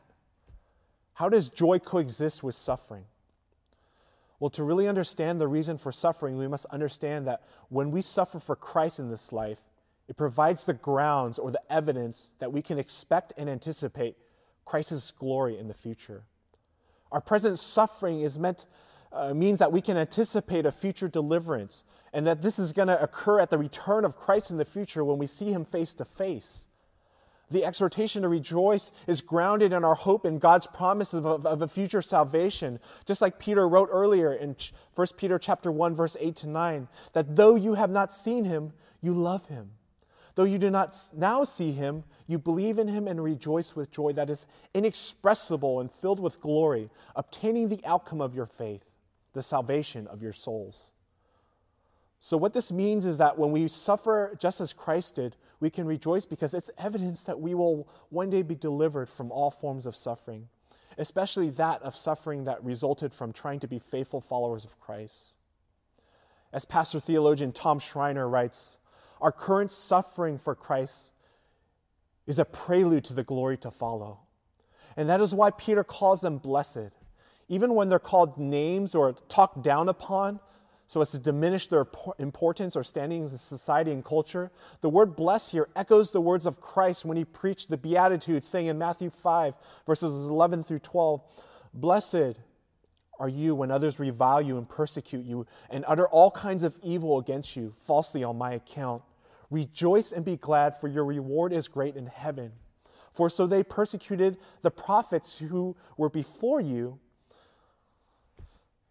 How 1.15 1.29
does 1.29 1.49
joy 1.49 1.79
coexist 1.79 2.43
with 2.43 2.55
suffering? 2.55 3.05
Well, 4.41 4.51
to 4.51 4.65
really 4.65 4.89
understand 4.89 5.41
the 5.41 5.49
reason 5.49 5.79
for 5.79 5.93
suffering, 5.93 6.37
we 6.37 6.49
must 6.49 6.67
understand 6.67 7.27
that 7.27 7.43
when 7.69 7.91
we 7.91 8.03
suffer 8.03 8.41
for 8.41 8.57
Christ 8.57 8.99
in 8.99 9.11
this 9.11 9.33
life, 9.33 9.61
It 10.09 10.17
provides 10.17 10.65
the 10.65 10.75
grounds 10.75 11.39
or 11.39 11.51
the 11.51 11.63
evidence 11.71 12.33
that 12.39 12.53
we 12.53 12.63
can 12.63 12.79
expect 12.79 13.33
and 13.37 13.49
anticipate 13.49 14.17
Christ's 14.65 15.11
glory 15.11 15.59
in 15.59 15.69
the 15.69 15.75
future. 15.75 16.25
Our 17.11 17.21
present 17.21 17.59
suffering 17.59 18.21
is 18.21 18.39
meant 18.39 18.67
uh, 19.15 19.33
means 19.33 19.59
that 19.61 19.73
we 19.73 19.81
can 19.81 19.97
anticipate 19.97 20.67
a 20.67 20.73
future 20.73 21.09
deliverance 21.09 21.85
and 22.13 22.27
that 22.27 22.43
this 22.43 22.59
is 22.59 22.73
going 22.73 22.89
to 22.89 23.03
occur 23.03 23.41
at 23.41 23.51
the 23.51 23.59
return 23.59 24.05
of 24.05 24.17
Christ 24.17 24.51
in 24.51 24.57
the 24.57 24.65
future 24.65 25.05
when 25.05 25.19
we 25.19 25.27
see 25.27 25.51
him 25.51 25.65
face 25.65 25.95
to 25.95 26.05
face. 26.05 26.67
The 27.51 27.65
exhortation 27.65 28.23
to 28.23 28.29
rejoice 28.29 28.91
is 29.07 29.21
grounded 29.21 29.73
in 29.73 29.85
our 29.85 29.95
hope 29.95 30.25
in 30.25 30.39
God's 30.39 30.67
promise 30.67 31.13
of, 31.13 31.27
of, 31.27 31.47
of, 31.47 31.63
a 31.63 31.69
future 31.69 32.03
salvation. 32.03 32.81
Just 33.05 33.21
like 33.21 33.39
Peter 33.39 33.69
wrote 33.69 33.91
earlier 33.93 34.33
in 34.33 34.57
1 34.95 35.07
Peter 35.17 35.39
chapter 35.39 35.71
1 35.71 35.95
verse 35.95 36.17
8 36.19 36.35
to 36.37 36.49
9, 36.49 36.89
that 37.13 37.37
though 37.37 37.55
you 37.55 37.75
have 37.75 37.91
not 37.91 38.15
seen 38.15 38.45
him, 38.45 38.73
you 39.01 39.13
love 39.13 39.47
him. 39.47 39.71
Though 40.35 40.45
you 40.45 40.59
do 40.59 40.71
not 40.71 40.99
now 41.15 41.45
see 41.45 41.71
him, 41.73 42.05
you 42.27 42.39
believe 42.39 42.79
in 42.79 42.89
him 42.89 43.07
and 43.07 43.23
rejoice 43.23 43.77
with 43.77 43.93
joy 43.93 44.13
that 44.15 44.31
is 44.31 44.47
inexpressible 44.73 45.81
and 45.81 45.93
filled 45.93 46.19
with 46.19 46.41
glory, 46.41 46.91
obtaining 47.15 47.69
the 47.69 47.85
outcome 47.85 48.21
of 48.21 48.35
your 48.35 48.47
faith, 48.47 48.83
the 49.35 49.43
salvation 49.43 50.07
of 50.07 50.23
your 50.23 50.33
souls. 50.33 50.91
So, 52.21 52.39
what 52.39 52.55
this 52.55 52.73
means 52.73 53.05
is 53.05 53.19
that 53.19 53.39
when 53.39 53.53
we 53.53 53.69
suffer 53.69 54.35
just 54.41 54.61
as 54.61 54.73
Christ 54.73 55.17
did, 55.17 55.37
we 55.61 55.69
can 55.69 55.87
rejoice 55.87 56.25
because 56.25 56.55
it's 56.55 56.71
evidence 56.79 57.25
that 57.25 57.39
we 57.39 57.55
will 57.55 57.87
one 58.09 58.31
day 58.31 58.41
be 58.41 58.55
delivered 58.55 59.11
from 59.11 59.31
all 59.31 59.51
forms 59.51 59.85
of 59.85 59.95
suffering, 59.95 60.49
especially 60.97 61.51
that 61.51 61.83
of 61.83 61.95
suffering 61.95 62.45
that 62.45 62.65
resulted 62.65 63.13
from 63.13 63.33
trying 63.33 63.61
to 63.61 63.69
be 63.69 63.79
faithful 63.79 64.23
followers 64.23 64.65
of 64.65 64.81
Christ. 64.81 65.35
As 66.51 66.65
pastor 66.65 67.01
theologian 67.01 67.53
Tom 67.53 67.79
Schreiner 67.79 68.29
writes, 68.29 68.79
our 69.21 69.33
current 69.33 69.71
suffering 69.71 70.39
for 70.39 70.55
Christ 70.55 71.11
is 72.27 72.39
a 72.39 72.45
prelude 72.45 73.05
to 73.05 73.13
the 73.13 73.25
glory 73.25 73.57
to 73.59 73.71
follow. 73.71 74.21
And 74.97 75.09
that 75.09 75.21
is 75.21 75.35
why 75.35 75.51
Peter 75.51 75.85
calls 75.85 76.21
them 76.21 76.39
blessed. 76.39 76.91
Even 77.55 77.77
when 77.77 77.89
they're 77.89 78.01
called 78.01 78.37
names 78.37 78.97
or 78.97 79.13
talked 79.29 79.63
down 79.63 79.89
upon, 79.89 80.41
so 80.89 81.01
as 81.01 81.13
to 81.13 81.19
diminish 81.21 81.69
their 81.69 81.87
importance 82.19 82.75
or 82.75 82.83
standing 82.83 83.23
in 83.23 83.29
society 83.29 83.93
and 83.93 84.05
culture. 84.05 84.51
The 84.81 84.89
word 84.89 85.15
blessed 85.15 85.53
here 85.53 85.69
echoes 85.77 86.11
the 86.11 86.21
words 86.21 86.47
of 86.47 86.61
Christ 86.61 87.05
when 87.05 87.17
he 87.17 87.25
preached 87.25 87.71
the 87.71 87.77
Beatitudes, 87.77 88.49
saying 88.49 88.67
in 88.67 88.77
Matthew 88.77 89.09
5, 89.09 89.55
verses 89.87 90.27
11 90.27 90.65
through 90.65 90.81
12, 90.81 91.23
Blessed 91.73 92.41
are 93.21 93.29
you 93.29 93.55
when 93.55 93.71
others 93.71 94.01
revile 94.01 94.43
you 94.43 94.59
and 94.59 94.69
persecute 94.69 95.25
you 95.25 95.47
and 95.71 95.85
utter 95.87 96.09
all 96.09 96.33
kinds 96.33 96.65
of 96.65 96.77
evil 96.83 97.21
against 97.21 97.55
you 97.55 97.73
falsely 97.87 98.25
on 98.25 98.37
my 98.37 98.55
account. 98.55 99.03
Rejoice 99.49 100.11
and 100.11 100.25
be 100.25 100.37
glad, 100.37 100.81
for 100.81 100.89
your 100.89 101.05
reward 101.05 101.53
is 101.53 101.69
great 101.69 101.95
in 101.95 102.07
heaven. 102.07 102.51
For 103.13 103.31
so 103.31 103.47
they 103.47 103.63
persecuted 103.63 104.39
the 104.63 104.73
prophets 104.73 105.39
who 105.39 105.77
were 105.97 106.11
before 106.11 106.61
you. 106.61 106.99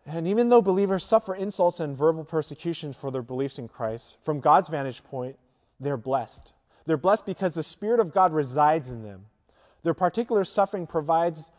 And 0.06 0.28
even 0.28 0.50
though 0.50 0.62
believers 0.62 1.06
suffer 1.06 1.34
insults 1.34 1.80
and 1.80 1.98
verbal 1.98 2.26
persecutions 2.26 2.96
for 2.96 3.10
their 3.10 3.22
beliefs 3.22 3.58
in 3.58 3.68
Christ, 3.68 4.18
from 4.24 4.42
God's 4.42 4.68
vantage 4.68 5.04
point, 5.04 5.38
they're 5.80 5.98
blessed. 5.98 6.52
They're 6.86 6.98
blessed 6.98 7.26
because 7.26 7.54
the 7.54 7.64
Spirit 7.64 8.00
of 8.00 8.14
God 8.14 8.34
resides 8.34 8.92
in 8.92 9.04
them. 9.04 9.26
Their 9.84 9.94
particular 9.94 10.44
suffering 10.44 10.88
provides, 10.88 11.52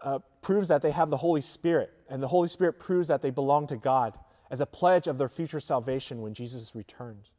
uh, 0.00 0.20
proves 0.40 0.68
that 0.68 0.80
they 0.80 0.90
have 0.90 1.10
the 1.10 1.18
Holy 1.18 1.42
Spirit, 1.42 1.92
and 2.08 2.22
the 2.22 2.28
Holy 2.28 2.48
Spirit 2.48 2.78
proves 2.78 3.08
that 3.08 3.20
they 3.20 3.30
belong 3.30 3.66
to 3.66 3.76
God 3.76 4.18
as 4.50 4.60
a 4.60 4.66
pledge 4.66 5.06
of 5.06 5.18
their 5.18 5.28
future 5.28 5.60
salvation 5.60 6.22
when 6.22 6.32
Jesus 6.32 6.74
returns. 6.74 7.30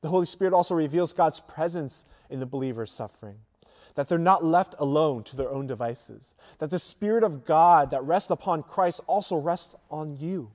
The 0.00 0.08
Holy 0.08 0.26
Spirit 0.26 0.54
also 0.54 0.74
reveals 0.74 1.12
God's 1.12 1.40
presence 1.40 2.04
in 2.30 2.40
the 2.40 2.46
believer's 2.46 2.92
suffering 2.92 3.38
that 3.98 4.08
they're 4.08 4.16
not 4.16 4.44
left 4.44 4.76
alone 4.78 5.24
to 5.24 5.34
their 5.34 5.50
own 5.50 5.66
devices, 5.66 6.36
that 6.60 6.70
the 6.70 6.78
Spirit 6.78 7.24
of 7.24 7.44
God 7.44 7.90
that 7.90 8.04
rests 8.04 8.30
upon 8.30 8.62
Christ 8.62 9.00
also 9.08 9.34
rests 9.34 9.74
on 9.90 10.16
you. 10.16 10.52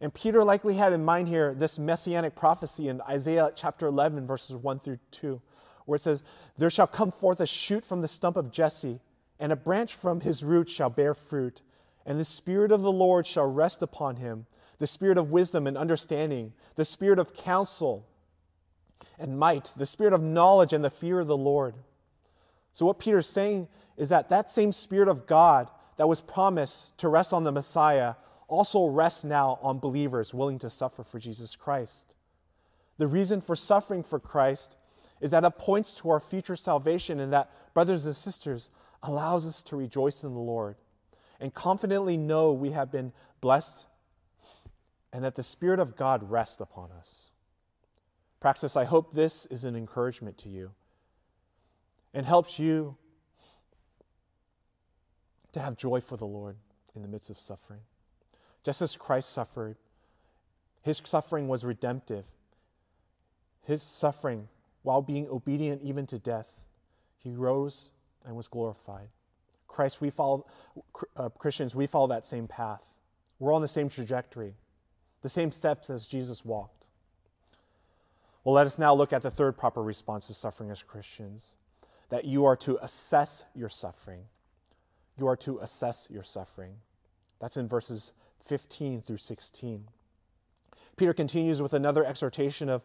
And 0.00 0.12
Peter 0.12 0.42
likely 0.42 0.74
had 0.74 0.92
in 0.92 1.04
mind 1.04 1.28
here 1.28 1.54
this 1.54 1.78
messianic 1.78 2.34
prophecy 2.34 2.88
in 2.88 3.02
Isaiah 3.02 3.52
chapter 3.54 3.86
11, 3.86 4.26
verses 4.26 4.56
1 4.56 4.80
through 4.80 4.98
2, 5.12 5.40
where 5.84 5.94
it 5.94 6.02
says, 6.02 6.24
There 6.58 6.70
shall 6.70 6.88
come 6.88 7.12
forth 7.12 7.38
a 7.38 7.46
shoot 7.46 7.84
from 7.84 8.00
the 8.00 8.08
stump 8.08 8.36
of 8.36 8.50
Jesse, 8.50 8.98
and 9.38 9.52
a 9.52 9.56
branch 9.56 9.94
from 9.94 10.22
his 10.22 10.42
root 10.42 10.68
shall 10.68 10.90
bear 10.90 11.14
fruit. 11.14 11.62
And 12.04 12.18
the 12.18 12.24
Spirit 12.24 12.72
of 12.72 12.82
the 12.82 12.90
Lord 12.90 13.28
shall 13.28 13.46
rest 13.46 13.80
upon 13.80 14.16
him 14.16 14.46
the 14.80 14.88
Spirit 14.88 15.18
of 15.18 15.30
wisdom 15.30 15.68
and 15.68 15.78
understanding, 15.78 16.52
the 16.74 16.84
Spirit 16.84 17.20
of 17.20 17.32
counsel 17.32 18.08
and 19.20 19.38
might, 19.38 19.72
the 19.76 19.86
Spirit 19.86 20.12
of 20.12 20.20
knowledge 20.20 20.72
and 20.72 20.82
the 20.82 20.90
fear 20.90 21.20
of 21.20 21.28
the 21.28 21.36
Lord. 21.36 21.76
So, 22.72 22.86
what 22.86 22.98
Peter's 22.98 23.28
saying 23.28 23.68
is 23.96 24.08
that 24.08 24.28
that 24.28 24.50
same 24.50 24.72
Spirit 24.72 25.08
of 25.08 25.26
God 25.26 25.70
that 25.96 26.08
was 26.08 26.20
promised 26.20 26.96
to 26.98 27.08
rest 27.08 27.32
on 27.32 27.44
the 27.44 27.52
Messiah 27.52 28.14
also 28.48 28.86
rests 28.86 29.24
now 29.24 29.58
on 29.62 29.78
believers 29.78 30.34
willing 30.34 30.58
to 30.58 30.70
suffer 30.70 31.04
for 31.04 31.18
Jesus 31.18 31.56
Christ. 31.56 32.14
The 32.98 33.06
reason 33.06 33.40
for 33.40 33.54
suffering 33.54 34.02
for 34.02 34.18
Christ 34.18 34.76
is 35.20 35.30
that 35.32 35.44
it 35.44 35.58
points 35.58 35.94
to 35.96 36.10
our 36.10 36.20
future 36.20 36.56
salvation, 36.56 37.20
and 37.20 37.32
that, 37.32 37.50
brothers 37.74 38.06
and 38.06 38.16
sisters, 38.16 38.70
allows 39.02 39.46
us 39.46 39.62
to 39.64 39.76
rejoice 39.76 40.24
in 40.24 40.34
the 40.34 40.40
Lord 40.40 40.76
and 41.40 41.54
confidently 41.54 42.16
know 42.16 42.52
we 42.52 42.70
have 42.70 42.92
been 42.92 43.12
blessed 43.40 43.86
and 45.12 45.24
that 45.24 45.34
the 45.34 45.42
Spirit 45.42 45.80
of 45.80 45.96
God 45.96 46.30
rests 46.30 46.60
upon 46.60 46.90
us. 46.92 47.30
Praxis, 48.40 48.76
I 48.76 48.84
hope 48.84 49.14
this 49.14 49.46
is 49.46 49.64
an 49.64 49.76
encouragement 49.76 50.38
to 50.38 50.48
you 50.48 50.70
and 52.12 52.26
helps 52.26 52.58
you 52.58 52.96
to 55.52 55.60
have 55.60 55.76
joy 55.76 56.00
for 56.00 56.16
the 56.16 56.26
Lord 56.26 56.56
in 56.94 57.02
the 57.02 57.08
midst 57.08 57.30
of 57.30 57.38
suffering. 57.38 57.80
Just 58.64 58.82
as 58.82 58.96
Christ 58.96 59.30
suffered, 59.30 59.76
his 60.82 61.00
suffering 61.04 61.48
was 61.48 61.64
redemptive. 61.64 62.26
His 63.64 63.82
suffering, 63.82 64.48
while 64.82 65.02
being 65.02 65.28
obedient 65.28 65.82
even 65.82 66.06
to 66.06 66.18
death, 66.18 66.52
he 67.18 67.34
rose 67.34 67.90
and 68.24 68.36
was 68.36 68.48
glorified. 68.48 69.08
Christ, 69.68 70.00
we 70.00 70.10
follow, 70.10 70.46
uh, 71.16 71.28
Christians, 71.30 71.74
we 71.74 71.86
follow 71.86 72.08
that 72.08 72.26
same 72.26 72.48
path. 72.48 72.82
We're 73.38 73.54
on 73.54 73.62
the 73.62 73.68
same 73.68 73.88
trajectory, 73.88 74.54
the 75.22 75.28
same 75.28 75.52
steps 75.52 75.90
as 75.90 76.06
Jesus 76.06 76.44
walked. 76.44 76.84
Well, 78.44 78.54
let 78.54 78.66
us 78.66 78.78
now 78.78 78.94
look 78.94 79.12
at 79.12 79.22
the 79.22 79.30
third 79.30 79.56
proper 79.56 79.82
response 79.82 80.26
to 80.26 80.34
suffering 80.34 80.70
as 80.70 80.82
Christians 80.82 81.54
that 82.10 82.24
you 82.24 82.44
are 82.44 82.56
to 82.56 82.78
assess 82.82 83.44
your 83.54 83.68
suffering. 83.68 84.22
You 85.16 85.26
are 85.26 85.36
to 85.36 85.58
assess 85.58 86.06
your 86.10 86.22
suffering. 86.22 86.74
That's 87.40 87.56
in 87.56 87.68
verses 87.68 88.12
15 88.46 89.02
through 89.02 89.16
16. 89.16 89.84
Peter 90.96 91.14
continues 91.14 91.62
with 91.62 91.72
another 91.72 92.04
exhortation 92.04 92.68
of 92.68 92.82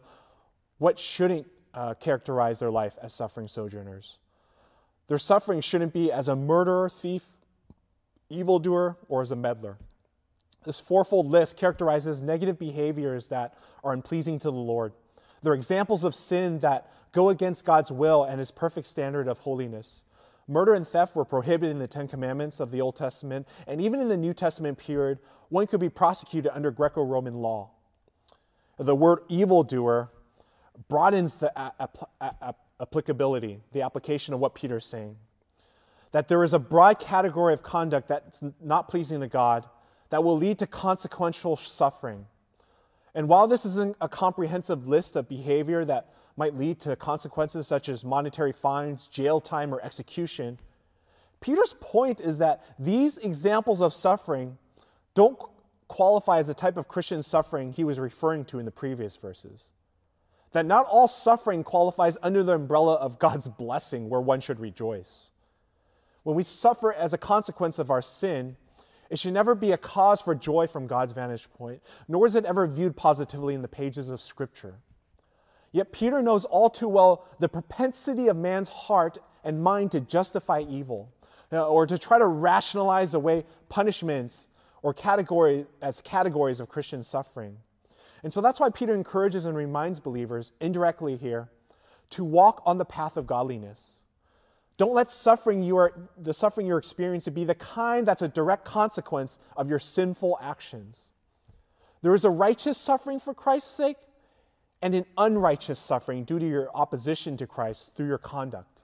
what 0.78 0.98
shouldn't 0.98 1.48
uh, 1.74 1.94
characterize 1.96 2.60
their 2.60 2.72
life 2.72 2.94
as 3.02 3.14
suffering 3.14 3.48
sojourners. 3.48 4.18
Their 5.08 5.18
suffering 5.18 5.62
shouldn't 5.62 5.94
be 5.94 6.12
as 6.12 6.28
a 6.28 6.36
murderer, 6.36 6.90
thief, 6.90 7.24
evildoer, 8.30 8.98
or 9.08 9.22
as 9.22 9.32
a 9.32 9.36
meddler. 9.36 9.78
This 10.66 10.80
fourfold 10.80 11.28
list 11.28 11.58
characterizes 11.58 12.22
negative 12.22 12.58
behaviors 12.58 13.28
that 13.28 13.58
are 13.84 13.94
unpleasing 13.94 14.40
to 14.40 14.46
the 14.46 14.52
Lord. 14.52 14.94
They're 15.44 15.54
examples 15.54 16.04
of 16.04 16.16
sin 16.16 16.60
that 16.60 16.92
go 17.16 17.30
against 17.30 17.66
God's 17.66 17.92
will 17.92 18.26
and 18.26 18.40
his 18.40 18.52
perfect 18.52 18.86
standard 18.86 19.28
of 19.30 19.40
holiness. 19.40 20.04
Murder 20.48 20.74
and 20.76 20.86
theft 20.88 21.16
were 21.16 21.26
prohibited 21.26 21.72
in 21.72 21.80
the 21.80 21.88
Ten 21.88 22.08
Commandments 22.08 22.60
of 22.60 22.70
the 22.70 22.82
Old 22.82 22.98
Testament, 22.98 23.48
and 23.66 23.82
even 23.82 24.02
in 24.02 24.10
the 24.10 24.18
New 24.18 24.34
Testament 24.34 24.78
period, 24.78 25.18
one 25.50 25.66
could 25.66 25.80
be 25.80 25.90
prosecuted 25.90 26.52
under 26.54 26.70
Greco 26.72 27.04
Roman 27.04 27.36
law. 27.36 27.72
The 28.78 28.94
word 28.94 29.20
evildoer 29.30 30.12
broadens 30.90 31.38
the 31.38 31.52
applicability, 32.80 33.62
the 33.72 33.82
application 33.82 34.34
of 34.34 34.42
what 34.42 34.54
Peter 34.54 34.78
is 34.78 34.86
saying. 34.86 35.16
That 36.12 36.28
there 36.28 36.44
is 36.44 36.54
a 36.54 36.60
broad 36.60 37.00
category 37.00 37.54
of 37.54 37.64
conduct 37.64 38.10
that's 38.10 38.42
not 38.62 38.90
pleasing 38.90 39.22
to 39.22 39.28
God 39.28 39.66
that 40.10 40.24
will 40.24 40.38
lead 40.38 40.60
to 40.60 40.68
consequential 40.68 41.56
suffering. 41.56 42.26
And 43.16 43.30
while 43.30 43.48
this 43.48 43.66
isn't 43.66 43.96
a 44.02 44.10
comprehensive 44.10 44.88
list 44.88 45.16
of 45.16 45.30
behavior 45.30 45.86
that 45.86 46.10
might 46.38 46.58
lead 46.58 46.80
to 46.82 46.96
consequences 46.96 47.68
such 47.68 47.90
as 47.90 48.04
monetary 48.04 48.52
fines, 48.52 49.08
jail 49.08 49.40
time, 49.40 49.74
or 49.74 49.82
execution. 49.82 50.60
Peter's 51.40 51.76
point 51.80 52.20
is 52.20 52.38
that 52.40 52.64
these 52.78 53.18
examples 53.18 53.82
of 53.82 53.94
suffering 53.94 54.58
don't 55.14 55.38
qualify 55.88 56.40
as 56.40 56.48
the 56.48 56.54
type 56.54 56.78
of 56.78 56.88
Christian 56.88 57.22
suffering 57.22 57.72
he 57.72 57.84
was 57.84 58.00
referring 58.00 58.46
to 58.46 58.60
in 58.60 58.66
the 58.66 58.72
previous 58.72 59.16
verses. 59.16 59.72
That 60.52 60.66
not 60.66 60.86
all 60.88 61.08
suffering 61.08 61.64
qualifies 61.64 62.18
under 62.24 62.44
the 62.44 62.54
umbrella 62.54 62.96
of 62.96 63.20
God's 63.20 63.48
blessing 63.48 64.10
where 64.10 64.22
one 64.22 64.42
should 64.42 64.60
rejoice. 64.60 65.30
When 66.24 66.36
we 66.36 66.44
suffer 66.44 66.92
as 66.92 67.14
a 67.14 67.18
consequence 67.18 67.78
of 67.78 67.92
our 67.92 68.02
sin, 68.02 68.58
it 69.10 69.20
should 69.20 69.34
never 69.34 69.54
be 69.54 69.72
a 69.72 69.78
cause 69.78 70.22
for 70.22 70.34
joy 70.34 70.66
from 70.66 70.88
God's 70.88 71.14
vantage 71.14 71.48
point, 71.54 71.82
nor 72.08 72.26
is 72.26 72.36
it 72.36 72.46
ever 72.46 72.66
viewed 72.66 72.96
positively 72.96 73.54
in 73.54 73.62
the 73.62 73.68
pages 73.68 74.10
of 74.10 74.20
Scripture. 74.20 74.76
Yet 75.76 75.92
Peter 75.92 76.22
knows 76.22 76.46
all 76.46 76.70
too 76.70 76.88
well 76.88 77.26
the 77.40 77.50
propensity 77.50 78.30
of 78.30 78.38
man's 78.38 78.70
heart 78.70 79.18
and 79.44 79.62
mind 79.62 79.92
to 79.92 80.00
justify 80.00 80.62
evil 80.62 81.10
uh, 81.52 81.68
or 81.68 81.86
to 81.86 81.98
try 81.98 82.18
to 82.18 82.26
rationalize 82.26 83.14
away 83.14 83.44
punishments 83.68 84.48
or 84.84 84.94
category 84.94 85.66
as 85.82 86.00
categories 86.00 86.62
of 86.62 86.70
Christian 86.70 87.04
suffering. 87.04 87.58
And 88.24 88.32
so 88.32 88.40
that's 88.40 88.58
why 88.58 88.70
Peter 88.70 88.96
encourages 88.96 89.46
and 89.46 89.58
reminds 89.58 90.00
believers 90.00 90.54
indirectly 90.62 91.18
here 91.18 91.50
to 92.12 92.24
walk 92.24 92.64
on 92.66 92.78
the 92.78 92.86
path 92.86 93.18
of 93.18 93.28
godliness. 93.28 94.00
Don't 94.78 94.94
let 94.94 95.12
suffering 95.12 95.62
you 95.62 95.76
are, 95.76 95.92
the 96.18 96.32
suffering 96.32 96.68
you're 96.68 96.78
experiencing 96.78 97.34
be 97.34 97.44
the 97.44 97.54
kind 97.54 98.08
that's 98.08 98.22
a 98.22 98.30
direct 98.30 98.64
consequence 98.64 99.40
of 99.58 99.70
your 99.70 99.80
sinful 99.80 100.38
actions. 100.42 101.10
There 102.02 102.16
is 102.16 102.24
a 102.24 102.30
righteous 102.30 102.78
suffering 102.78 103.20
for 103.20 103.34
Christ's 103.34 103.76
sake 103.76 103.98
and 104.82 104.94
an 104.96 105.06
unrighteous 105.18 105.80
suffering 105.80 106.24
due 106.24 106.40
to 106.40 106.48
your 106.48 106.70
opposition 106.76 107.38
to 107.38 107.48
Christ 107.48 107.96
through 107.96 108.08
your 108.08 108.18
conduct. 108.18 108.82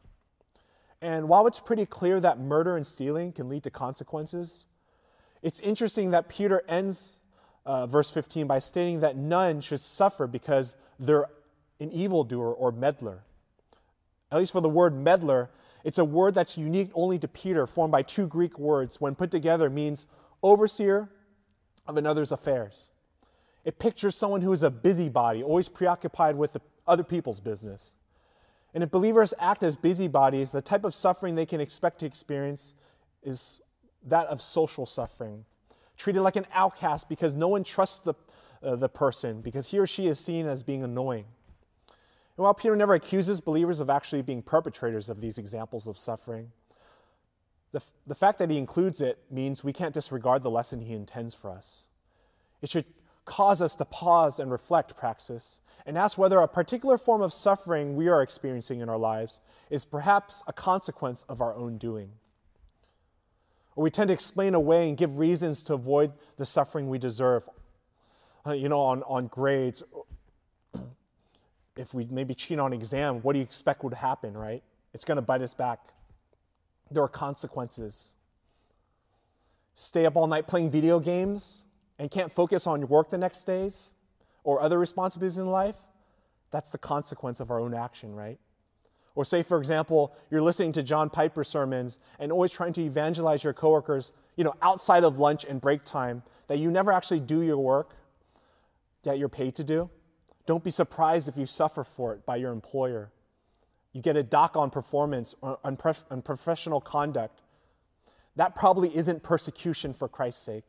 And 1.02 1.28
while 1.28 1.48
it's 1.48 1.60
pretty 1.60 1.86
clear 1.86 2.20
that 2.20 2.40
murder 2.40 2.78
and 2.78 2.86
stealing 2.86 3.32
can 3.32 3.50
lead 3.50 3.64
to 3.64 3.72
consequences, 3.72 4.66
it's 5.42 5.60
interesting 5.60 6.12
that 6.12 6.30
Peter 6.30 6.64
ends 6.68 7.20
uh, 7.66 7.86
verse 7.88 8.10
15 8.10 8.48
by 8.48 8.60
stating 8.60 9.00
that 9.02 9.16
none 9.16 9.62
should 9.62 9.82
suffer 9.82 10.28
because 10.28 10.76
they're 11.00 11.26
an 11.80 11.92
evildoer 11.92 12.54
or 12.54 12.72
meddler. 12.72 13.24
At 14.32 14.40
least 14.40 14.52
for 14.52 14.62
the 14.62 14.70
word 14.70 14.96
meddler, 14.96 15.50
it's 15.84 15.98
a 15.98 16.06
word 16.06 16.36
that's 16.36 16.58
unique 16.58 16.92
only 16.94 17.18
to 17.20 17.28
Peter, 17.28 17.66
formed 17.66 17.92
by 17.92 18.04
two 18.04 18.28
Greek 18.28 18.58
words, 18.60 19.02
when 19.02 19.16
put 19.16 19.32
together, 19.32 19.70
means 19.70 20.06
overseer 20.44 21.10
of 21.88 21.98
another's 21.98 22.32
affairs. 22.32 22.88
It 23.64 23.80
pictures 23.80 24.16
someone 24.16 24.42
who 24.42 24.52
is 24.54 24.64
a 24.64 24.70
busybody, 24.70 25.44
always 25.44 25.68
preoccupied 25.68 26.36
with 26.36 26.58
other 26.88 27.04
people's 27.04 27.40
business. 27.40 27.96
And 28.74 28.84
if 28.84 28.90
believers 28.90 29.34
act 29.40 29.64
as 29.64 29.76
busybodies, 29.76 30.52
the 30.52 30.62
type 30.62 30.84
of 30.84 30.96
suffering 30.96 31.36
they 31.36 31.46
can 31.46 31.62
expect 31.62 32.00
to 32.00 32.06
experience 32.06 32.74
is 33.22 33.62
that 34.08 34.28
of 34.28 34.42
social 34.42 34.86
suffering, 34.86 35.46
treated 35.98 36.22
like 36.22 36.36
an 36.36 36.48
outcast 36.54 37.08
because 37.08 37.34
no 37.34 37.48
one 37.48 37.64
trusts 37.64 38.00
the, 38.00 38.14
uh, 38.64 38.76
the 38.76 38.90
person 38.90 39.42
because 39.42 39.68
he 39.68 39.78
or 39.78 39.86
she 39.86 40.08
is 40.08 40.20
seen 40.20 40.48
as 40.48 40.64
being 40.64 40.84
annoying. 40.84 41.26
And 42.38 42.44
while 42.44 42.54
Peter 42.54 42.76
never 42.76 42.96
accuses 42.96 43.42
believers 43.42 43.80
of 43.80 43.90
actually 43.90 44.22
being 44.22 44.42
perpetrators 44.42 45.10
of 45.10 45.22
these 45.22 45.38
examples 45.38 45.86
of 45.86 45.98
suffering, 45.98 46.52
the, 47.74 47.82
the 48.08 48.16
fact 48.16 48.40
that 48.40 48.50
he 48.50 48.58
includes 48.58 49.02
it 49.02 49.20
means 49.30 49.64
we 49.64 49.74
can't 49.74 49.94
disregard 49.94 50.44
the 50.44 50.50
lesson 50.50 50.82
he 50.82 50.94
intends 50.94 51.34
for 51.34 51.52
us. 51.52 51.88
It 52.62 52.70
should 52.70 52.86
cause 53.32 53.62
us 53.62 53.78
to 53.78 53.86
pause 53.86 54.40
and 54.40 54.52
reflect 54.52 54.98
praxis 54.98 55.62
and 55.86 55.98
ask 55.98 56.18
whether 56.18 56.40
a 56.40 56.48
particular 56.50 56.98
form 56.98 57.22
of 57.22 57.32
suffering 57.32 57.96
we 57.96 58.10
are 58.10 58.22
experiencing 58.22 58.82
in 58.82 58.90
our 58.90 58.98
lives 58.98 59.40
is 59.70 59.86
perhaps 59.86 60.44
a 60.48 60.54
consequence 60.54 61.24
of 61.30 61.40
our 61.40 61.56
own 61.56 61.78
doing. 61.78 62.10
Or 63.78 63.86
we 63.86 63.90
tend 63.90 64.10
to 64.10 64.14
explain 64.14 64.54
away 64.54 64.90
and 64.90 64.98
give 64.98 65.18
reasons 65.18 65.64
to 65.64 65.76
avoid 65.76 66.12
the 66.36 66.46
suffering 66.46 66.90
we 66.90 67.00
deserve. 67.00 67.44
Uh, 68.46 68.52
you 68.52 68.68
know, 68.68 68.82
on, 68.82 69.02
on 69.04 69.28
grades, 69.28 69.82
if 71.78 71.94
we 71.94 72.06
maybe 72.12 72.36
cheat 72.36 72.60
on 72.60 72.74
exam, 72.74 73.22
what 73.22 73.32
do 73.32 73.40
you 73.40 73.44
expect 73.44 73.86
would 73.86 73.94
happen, 73.94 74.36
right? 74.36 74.62
It's 74.94 75.06
going 75.06 75.16
to 75.16 75.22
bite 75.22 75.42
us 75.42 75.54
back. 75.54 75.80
There 76.92 77.02
are 77.02 77.08
consequences. 77.08 78.16
Stay 79.76 80.06
up 80.06 80.18
all 80.18 80.28
night 80.28 80.48
playing 80.48 80.70
video 80.70 81.00
games 81.00 81.64
and 82.02 82.10
can't 82.10 82.34
focus 82.34 82.66
on 82.66 82.80
your 82.80 82.88
work 82.88 83.12
the 83.12 83.18
next 83.18 83.44
days 83.44 83.94
or 84.44 84.60
other 84.60 84.80
responsibilities 84.80 85.38
in 85.38 85.46
life. 85.46 85.76
That's 86.50 86.72
the 86.72 86.80
consequence 86.80 87.40
of 87.40 87.52
our 87.52 87.60
own 87.60 87.76
action, 87.76 88.16
right? 88.16 88.40
Or 89.14 89.24
say, 89.24 89.44
for 89.44 89.60
example, 89.60 90.12
you're 90.32 90.42
listening 90.42 90.72
to 90.72 90.82
John 90.82 91.12
Piper 91.12 91.44
sermons 91.44 92.00
and 92.18 92.32
always 92.32 92.52
trying 92.52 92.74
to 92.74 92.82
evangelize 92.82 93.44
your 93.44 93.54
coworkers, 93.54 94.14
you 94.36 94.44
know, 94.44 94.56
outside 94.64 95.04
of 95.04 95.20
lunch 95.20 95.46
and 95.46 95.62
break 95.62 95.86
time, 95.86 96.24
that 96.48 96.58
you 96.58 96.72
never 96.72 96.92
actually 96.92 97.20
do 97.20 97.44
your 97.44 97.60
work 97.60 97.96
that 99.04 99.20
you're 99.20 99.30
paid 99.30 99.54
to 99.58 99.64
do. 99.64 99.88
Don't 100.48 100.64
be 100.64 100.72
surprised 100.72 101.28
if 101.28 101.38
you 101.38 101.46
suffer 101.46 101.84
for 101.84 102.16
it 102.16 102.26
by 102.26 102.38
your 102.38 102.52
employer. 102.52 103.12
You 103.94 104.02
get 104.02 104.18
a 104.18 104.24
dock 104.24 104.58
on 104.58 104.72
performance 104.72 105.36
or 105.42 105.60
on, 105.64 105.78
on 106.10 106.22
professional 106.24 106.82
conduct. 106.82 107.42
That 108.38 108.56
probably 108.56 108.98
isn't 108.98 109.22
persecution 109.22 109.94
for 109.94 110.08
Christ's 110.08 110.42
sake. 110.42 110.64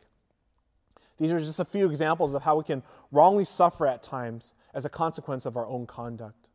These 1.18 1.30
are 1.30 1.38
just 1.38 1.60
a 1.60 1.64
few 1.64 1.88
examples 1.88 2.34
of 2.34 2.42
how 2.42 2.56
we 2.56 2.64
can 2.64 2.82
wrongly 3.10 3.44
suffer 3.44 3.86
at 3.86 4.02
times 4.02 4.54
as 4.74 4.84
a 4.84 4.88
consequence 4.88 5.46
of 5.46 5.56
our 5.56 5.66
own 5.66 5.86
conduct. 5.86 6.48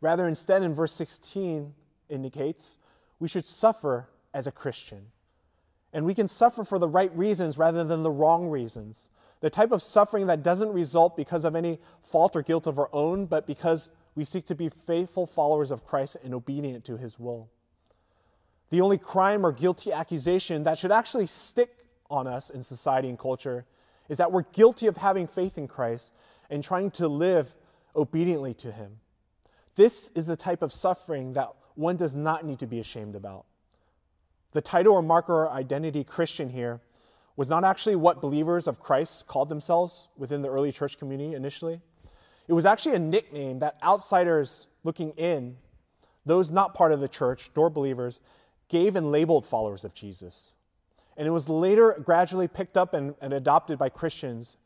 Rather, 0.00 0.26
instead, 0.26 0.62
in 0.62 0.74
verse 0.74 0.92
16 0.92 1.74
indicates 2.08 2.78
we 3.18 3.28
should 3.28 3.46
suffer 3.46 4.08
as 4.34 4.46
a 4.46 4.52
Christian. 4.52 5.06
And 5.92 6.04
we 6.04 6.14
can 6.14 6.26
suffer 6.26 6.64
for 6.64 6.78
the 6.78 6.88
right 6.88 7.16
reasons 7.16 7.58
rather 7.58 7.84
than 7.84 8.02
the 8.02 8.10
wrong 8.10 8.48
reasons. 8.48 9.10
The 9.40 9.50
type 9.50 9.72
of 9.72 9.82
suffering 9.82 10.26
that 10.26 10.42
doesn't 10.42 10.72
result 10.72 11.16
because 11.16 11.44
of 11.44 11.54
any 11.54 11.78
fault 12.10 12.34
or 12.34 12.42
guilt 12.42 12.66
of 12.66 12.78
our 12.78 12.88
own, 12.92 13.26
but 13.26 13.46
because 13.46 13.90
we 14.14 14.24
seek 14.24 14.46
to 14.46 14.54
be 14.54 14.68
faithful 14.68 15.26
followers 15.26 15.70
of 15.70 15.84
Christ 15.84 16.16
and 16.24 16.34
obedient 16.34 16.84
to 16.86 16.96
his 16.96 17.18
will. 17.18 17.48
The 18.70 18.80
only 18.80 18.98
crime 18.98 19.44
or 19.44 19.52
guilty 19.52 19.92
accusation 19.92 20.64
that 20.64 20.78
should 20.78 20.92
actually 20.92 21.26
stick 21.26 21.81
on 22.12 22.26
us 22.26 22.50
in 22.50 22.62
society 22.62 23.08
and 23.08 23.18
culture 23.18 23.64
is 24.08 24.18
that 24.18 24.30
we're 24.30 24.42
guilty 24.42 24.86
of 24.86 24.98
having 24.98 25.26
faith 25.26 25.56
in 25.56 25.66
Christ 25.66 26.12
and 26.50 26.62
trying 26.62 26.90
to 26.92 27.08
live 27.08 27.54
obediently 27.96 28.54
to 28.54 28.70
him. 28.70 28.98
This 29.74 30.10
is 30.14 30.26
the 30.26 30.36
type 30.36 30.62
of 30.62 30.72
suffering 30.72 31.32
that 31.32 31.48
one 31.74 31.96
does 31.96 32.14
not 32.14 32.44
need 32.44 32.58
to 32.58 32.66
be 32.66 32.78
ashamed 32.78 33.14
about. 33.14 33.46
The 34.52 34.60
title 34.60 34.92
or 34.92 35.02
marker 35.02 35.32
or 35.32 35.50
identity 35.50 36.04
Christian 36.04 36.50
here 36.50 36.80
was 37.36 37.48
not 37.48 37.64
actually 37.64 37.96
what 37.96 38.20
believers 38.20 38.66
of 38.66 38.80
Christ 38.80 39.26
called 39.26 39.48
themselves 39.48 40.08
within 40.18 40.42
the 40.42 40.50
early 40.50 40.70
church 40.70 40.98
community 40.98 41.34
initially. 41.34 41.80
It 42.46 42.52
was 42.52 42.66
actually 42.66 42.96
a 42.96 42.98
nickname 42.98 43.60
that 43.60 43.78
outsiders 43.82 44.66
looking 44.84 45.12
in, 45.12 45.56
those 46.26 46.50
not 46.50 46.74
part 46.74 46.92
of 46.92 47.00
the 47.00 47.08
church, 47.08 47.50
door 47.54 47.70
believers, 47.70 48.20
gave 48.68 48.96
and 48.96 49.10
labeled 49.10 49.46
followers 49.46 49.84
of 49.84 49.94
Jesus. 49.94 50.54
And 51.16 51.26
it 51.26 51.30
was 51.30 51.48
later 51.48 52.00
gradually 52.02 52.48
picked 52.48 52.76
up 52.76 52.94
and, 52.94 53.14
and 53.20 53.32
adopted 53.32 53.78
by 53.78 53.88
Christians, 53.88 54.56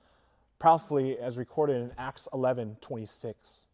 proudly 0.58 1.18
as 1.18 1.36
recorded 1.36 1.76
in 1.76 1.92
Acts 1.98 2.28
11 2.32 2.76
26. 2.80 3.66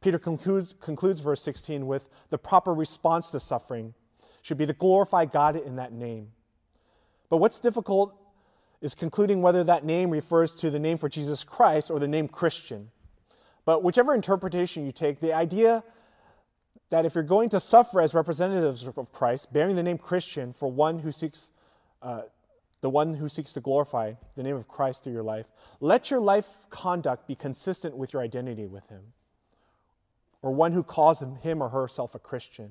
Peter 0.00 0.18
concludes, 0.18 0.74
concludes 0.80 1.20
verse 1.20 1.42
16 1.42 1.86
with 1.86 2.08
the 2.30 2.38
proper 2.38 2.72
response 2.72 3.30
to 3.30 3.40
suffering 3.40 3.94
should 4.42 4.58
be 4.58 4.66
to 4.66 4.72
glorify 4.72 5.24
God 5.24 5.56
in 5.56 5.76
that 5.76 5.92
name. 5.92 6.28
But 7.28 7.38
what's 7.38 7.58
difficult 7.58 8.14
is 8.80 8.94
concluding 8.94 9.42
whether 9.42 9.64
that 9.64 9.84
name 9.84 10.10
refers 10.10 10.54
to 10.56 10.70
the 10.70 10.78
name 10.78 10.98
for 10.98 11.08
Jesus 11.08 11.42
Christ 11.42 11.90
or 11.90 11.98
the 11.98 12.06
name 12.06 12.28
Christian. 12.28 12.90
But 13.64 13.82
whichever 13.82 14.14
interpretation 14.14 14.86
you 14.86 14.92
take, 14.92 15.20
the 15.20 15.32
idea 15.32 15.82
that 16.90 17.04
if 17.04 17.14
you're 17.14 17.24
going 17.24 17.50
to 17.50 17.60
suffer 17.60 18.00
as 18.00 18.14
representatives 18.14 18.86
of 18.86 19.12
Christ, 19.12 19.52
bearing 19.52 19.76
the 19.76 19.82
name 19.82 19.98
Christian 19.98 20.54
for 20.54 20.70
one 20.70 21.00
who 21.00 21.12
seeks, 21.12 21.52
uh, 22.02 22.22
the 22.80 22.90
one 22.90 23.14
who 23.14 23.28
seeks 23.28 23.52
to 23.54 23.60
glorify 23.60 24.14
the 24.36 24.42
name 24.42 24.56
of 24.56 24.68
Christ 24.68 25.04
through 25.04 25.12
your 25.12 25.22
life, 25.22 25.46
let 25.80 26.10
your 26.10 26.20
life 26.20 26.46
conduct 26.70 27.26
be 27.26 27.34
consistent 27.34 27.96
with 27.96 28.12
your 28.12 28.22
identity 28.22 28.66
with 28.66 28.88
Him 28.88 29.12
or 30.42 30.52
one 30.52 30.72
who 30.72 30.82
calls 30.82 31.20
him 31.20 31.62
or 31.62 31.68
herself 31.68 32.14
a 32.14 32.18
Christian. 32.18 32.70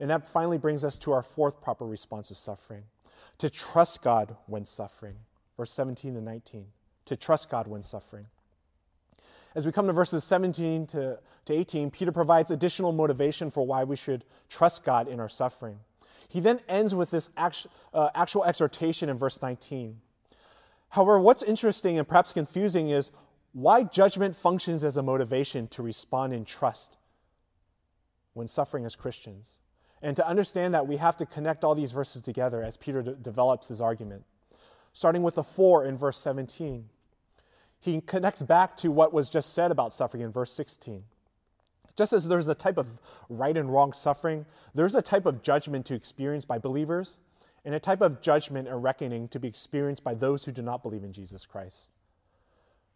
And 0.00 0.10
that 0.10 0.28
finally 0.28 0.58
brings 0.58 0.84
us 0.84 0.98
to 0.98 1.12
our 1.12 1.22
fourth 1.22 1.60
proper 1.62 1.86
response 1.86 2.28
to 2.28 2.34
suffering 2.34 2.84
to 3.38 3.50
trust 3.50 4.02
God 4.02 4.34
when 4.46 4.64
suffering. 4.64 5.16
Verse 5.58 5.70
17 5.70 6.16
and 6.16 6.24
19. 6.24 6.66
To 7.06 7.16
trust 7.16 7.50
God 7.50 7.66
when 7.66 7.82
suffering. 7.82 8.26
As 9.54 9.66
we 9.66 9.72
come 9.72 9.86
to 9.86 9.92
verses 9.92 10.24
17 10.24 10.86
to, 10.88 11.18
to 11.44 11.52
18, 11.52 11.90
Peter 11.90 12.12
provides 12.12 12.50
additional 12.50 12.92
motivation 12.92 13.50
for 13.50 13.66
why 13.66 13.84
we 13.84 13.96
should 13.96 14.24
trust 14.48 14.84
God 14.84 15.06
in 15.06 15.20
our 15.20 15.28
suffering. 15.28 15.78
He 16.28 16.40
then 16.40 16.60
ends 16.68 16.94
with 16.94 17.10
this 17.10 17.30
actual, 17.36 17.70
uh, 17.94 18.10
actual 18.14 18.44
exhortation 18.44 19.08
in 19.08 19.16
verse 19.16 19.40
19. 19.40 20.00
However, 20.90 21.18
what's 21.18 21.42
interesting 21.42 21.98
and 21.98 22.06
perhaps 22.06 22.32
confusing 22.32 22.90
is 22.90 23.10
why 23.52 23.84
judgment 23.84 24.36
functions 24.36 24.84
as 24.84 24.96
a 24.96 25.02
motivation 25.02 25.66
to 25.68 25.82
respond 25.82 26.32
in 26.32 26.44
trust 26.44 26.96
when 28.34 28.48
suffering 28.48 28.84
as 28.84 28.94
Christians. 28.94 29.58
And 30.02 30.14
to 30.16 30.26
understand 30.26 30.74
that, 30.74 30.86
we 30.86 30.98
have 30.98 31.16
to 31.16 31.26
connect 31.26 31.64
all 31.64 31.74
these 31.74 31.90
verses 31.90 32.20
together 32.20 32.62
as 32.62 32.76
Peter 32.76 33.02
de- 33.02 33.14
develops 33.14 33.68
his 33.68 33.80
argument. 33.80 34.24
Starting 34.92 35.22
with 35.22 35.34
the 35.34 35.42
four 35.42 35.84
in 35.84 35.96
verse 35.96 36.18
17, 36.18 36.88
he 37.80 38.00
connects 38.00 38.42
back 38.42 38.76
to 38.76 38.90
what 38.90 39.12
was 39.12 39.28
just 39.28 39.54
said 39.54 39.70
about 39.70 39.94
suffering 39.94 40.22
in 40.22 40.30
verse 40.30 40.52
16. 40.52 41.04
Just 41.96 42.12
as 42.12 42.28
there's 42.28 42.48
a 42.48 42.54
type 42.54 42.76
of 42.76 42.86
right 43.28 43.56
and 43.56 43.72
wrong 43.72 43.92
suffering, 43.92 44.44
there's 44.74 44.94
a 44.94 45.02
type 45.02 45.26
of 45.26 45.42
judgment 45.42 45.86
to 45.86 45.94
experience 45.94 46.44
by 46.44 46.58
believers, 46.58 47.18
and 47.64 47.74
a 47.74 47.80
type 47.80 48.00
of 48.00 48.20
judgment 48.20 48.68
and 48.68 48.82
reckoning 48.82 49.28
to 49.28 49.40
be 49.40 49.48
experienced 49.48 50.04
by 50.04 50.14
those 50.14 50.44
who 50.44 50.52
do 50.52 50.62
not 50.62 50.82
believe 50.82 51.02
in 51.02 51.12
Jesus 51.12 51.46
Christ. 51.46 51.88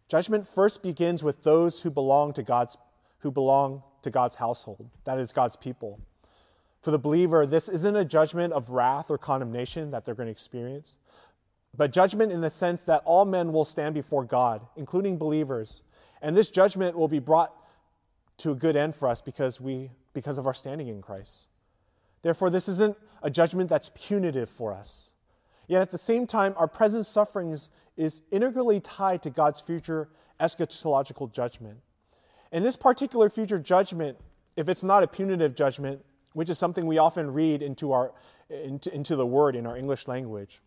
Judgment 0.08 0.46
first 0.46 0.82
begins 0.82 1.22
with 1.22 1.42
those 1.44 1.80
who 1.80 1.90
belong 1.90 2.32
to 2.34 2.42
God's 2.42 2.76
who 3.20 3.30
belong 3.30 3.82
to 4.02 4.10
God's 4.10 4.36
household, 4.36 4.88
that 5.04 5.18
is 5.18 5.30
God's 5.30 5.56
people. 5.56 6.00
For 6.80 6.90
the 6.90 6.98
believer, 6.98 7.44
this 7.46 7.68
isn't 7.68 7.96
a 7.96 8.04
judgment 8.04 8.54
of 8.54 8.70
wrath 8.70 9.10
or 9.10 9.18
condemnation 9.18 9.90
that 9.90 10.06
they're 10.06 10.14
going 10.14 10.28
to 10.28 10.32
experience, 10.32 10.96
but 11.76 11.92
judgment 11.92 12.32
in 12.32 12.40
the 12.40 12.48
sense 12.48 12.82
that 12.84 13.02
all 13.04 13.26
men 13.26 13.52
will 13.52 13.66
stand 13.66 13.94
before 13.94 14.24
God, 14.24 14.62
including 14.76 15.18
believers. 15.18 15.82
And 16.22 16.34
this 16.34 16.48
judgment 16.48 16.96
will 16.96 17.08
be 17.08 17.18
brought 17.18 17.52
to 18.40 18.50
a 18.50 18.54
good 18.54 18.76
end 18.76 18.94
for 18.94 19.08
us 19.08 19.20
because 19.20 19.60
we 19.60 19.90
because 20.12 20.38
of 20.38 20.46
our 20.46 20.54
standing 20.54 20.88
in 20.88 21.00
Christ. 21.00 21.46
Therefore, 22.22 22.50
this 22.50 22.68
isn't 22.68 22.96
a 23.22 23.30
judgment 23.30 23.70
that's 23.70 23.90
punitive 23.94 24.50
for 24.50 24.72
us. 24.72 25.10
Yet 25.68 25.82
at 25.82 25.90
the 25.90 25.98
same 25.98 26.26
time, 26.26 26.54
our 26.56 26.66
present 26.66 27.06
sufferings 27.06 27.70
is 27.96 28.22
integrally 28.30 28.80
tied 28.80 29.22
to 29.22 29.30
God's 29.30 29.60
future 29.60 30.08
eschatological 30.40 31.30
judgment. 31.30 31.78
And 32.50 32.64
this 32.64 32.76
particular 32.76 33.30
future 33.30 33.58
judgment, 33.58 34.18
if 34.56 34.68
it's 34.68 34.82
not 34.82 35.02
a 35.02 35.06
punitive 35.06 35.54
judgment, 35.54 36.04
which 36.32 36.50
is 36.50 36.58
something 36.58 36.86
we 36.86 36.98
often 36.98 37.32
read 37.32 37.62
into, 37.62 37.92
our, 37.92 38.12
into, 38.48 38.92
into 38.94 39.16
the 39.16 39.26
word 39.26 39.54
in 39.54 39.66
our 39.66 39.76
English 39.76 40.08
language, 40.08 40.60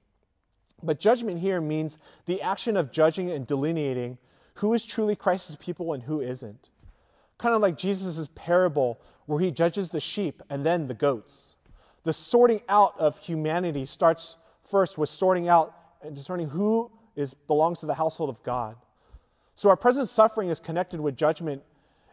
but 0.82 1.00
judgment 1.00 1.40
here 1.40 1.62
means 1.62 1.98
the 2.26 2.42
action 2.42 2.78
of 2.78 2.92
judging 2.92 3.32
and 3.32 3.48
delineating 3.48 4.18
who 4.56 4.74
is 4.74 4.86
truly 4.86 5.16
Christ's 5.16 5.56
people 5.60 5.94
and 5.94 6.04
who 6.04 6.22
isn't. 6.22 6.70
Kind 7.38 7.56
of 7.56 7.62
like 7.62 7.78
Jesus' 7.78 8.28
parable 8.36 9.00
where 9.26 9.40
he 9.40 9.52
judges 9.52 9.90
the 9.90 10.00
sheep 10.00 10.42
and 10.50 10.66
then 10.66 10.88
the 10.88 10.94
goats. 10.94 11.58
The 12.04 12.14
sorting 12.14 12.62
out 12.68 13.00
of 13.00 13.18
humanity 13.20 13.86
starts 13.86 14.36
first 14.70 14.98
with 14.98 15.10
sorting 15.10 15.48
out 15.48 15.76
and 16.02 16.16
discerning 16.16 16.50
who 16.50 16.92
is, 17.16 17.34
belongs 17.34 17.80
to 17.80 17.86
the 17.86 17.94
household 17.94 18.30
of 18.30 18.42
God. 18.44 18.76
So 19.56 19.70
our 19.70 19.78
present 19.78 20.10
suffering 20.10 20.50
is 20.50 20.60
connected 20.60 21.00
with 21.00 21.16
judgment 21.16 21.64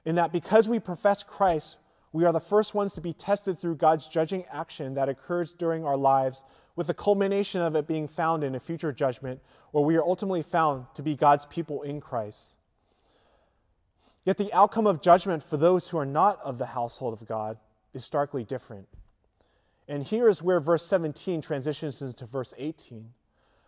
in 0.04 0.14
that 0.16 0.32
because 0.32 0.68
we 0.68 0.78
profess 0.78 1.22
Christ, 1.22 1.76
we 2.12 2.24
are 2.24 2.32
the 2.32 2.40
first 2.40 2.74
ones 2.74 2.92
to 2.94 3.00
be 3.00 3.12
tested 3.12 3.60
through 3.60 3.76
God's 3.76 4.08
judging 4.08 4.44
action 4.52 4.94
that 4.94 5.08
occurs 5.08 5.52
during 5.52 5.84
our 5.84 5.96
lives, 5.96 6.44
with 6.76 6.86
the 6.86 6.94
culmination 6.94 7.60
of 7.60 7.76
it 7.76 7.86
being 7.86 8.08
found 8.08 8.42
in 8.42 8.54
a 8.54 8.60
future 8.60 8.92
judgment 8.92 9.40
where 9.72 9.84
we 9.84 9.96
are 9.96 10.04
ultimately 10.04 10.42
found 10.42 10.86
to 10.94 11.02
be 11.02 11.14
God's 11.14 11.46
people 11.46 11.82
in 11.82 12.00
Christ. 12.00 12.56
Yet 14.24 14.36
the 14.36 14.52
outcome 14.52 14.86
of 14.86 15.00
judgment 15.00 15.42
for 15.42 15.56
those 15.56 15.88
who 15.88 15.98
are 15.98 16.06
not 16.06 16.40
of 16.44 16.58
the 16.58 16.66
household 16.66 17.14
of 17.14 17.26
God 17.26 17.58
is 17.94 18.04
starkly 18.04 18.44
different. 18.44 18.86
And 19.88 20.04
here 20.04 20.28
is 20.28 20.42
where 20.42 20.60
verse 20.60 20.86
17 20.86 21.42
transitions 21.42 22.00
into 22.00 22.26
verse 22.26 22.54
18, 22.56 23.10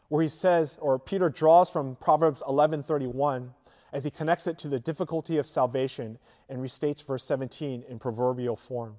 where 0.09 0.23
he 0.23 0.29
says, 0.29 0.77
or 0.81 0.99
Peter 0.99 1.29
draws 1.29 1.71
from 1.71 1.97
Proverbs 1.97 2.43
11:31 2.47 3.55
as 3.93 4.05
he 4.05 4.11
connects 4.11 4.47
it 4.47 4.59
to 4.59 4.69
the 4.69 4.79
difficulty 4.79 5.37
of 5.37 5.47
salvation 5.47 6.19
and 6.49 6.61
restates 6.61 7.05
verse 7.05 7.25
17 7.25 7.85
in 7.89 7.99
proverbial 7.99 8.57
form. 8.57 8.99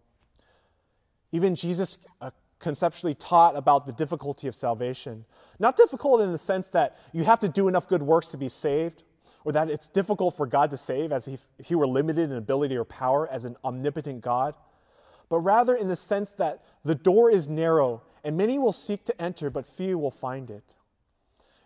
Even 1.31 1.55
Jesus 1.55 1.97
uh, 2.21 2.29
conceptually 2.59 3.15
taught 3.15 3.55
about 3.55 3.85
the 3.85 3.91
difficulty 3.91 4.47
of 4.47 4.55
salvation. 4.55 5.25
Not 5.59 5.75
difficult 5.75 6.21
in 6.21 6.31
the 6.31 6.37
sense 6.37 6.67
that 6.69 6.97
you 7.11 7.23
have 7.23 7.39
to 7.39 7.49
do 7.49 7.67
enough 7.67 7.87
good 7.87 8.01
works 8.01 8.29
to 8.29 8.37
be 8.37 8.49
saved, 8.49 9.03
or 9.45 9.51
that 9.51 9.69
it's 9.69 9.87
difficult 9.87 10.35
for 10.35 10.45
God 10.45 10.71
to 10.71 10.77
save 10.77 11.11
as 11.11 11.27
if 11.27 11.41
he 11.63 11.75
were 11.75 11.87
limited 11.87 12.31
in 12.31 12.37
ability 12.37 12.75
or 12.75 12.85
power 12.85 13.27
as 13.29 13.45
an 13.45 13.57
omnipotent 13.63 14.21
God, 14.21 14.55
but 15.29 15.39
rather 15.39 15.75
in 15.75 15.87
the 15.87 15.95
sense 15.95 16.31
that 16.31 16.63
the 16.85 16.95
door 16.95 17.31
is 17.31 17.49
narrow 17.49 18.01
and 18.23 18.37
many 18.37 18.57
will 18.57 18.71
seek 18.71 19.03
to 19.05 19.21
enter, 19.21 19.49
but 19.49 19.65
few 19.65 19.97
will 19.97 20.11
find 20.11 20.49
it. 20.49 20.75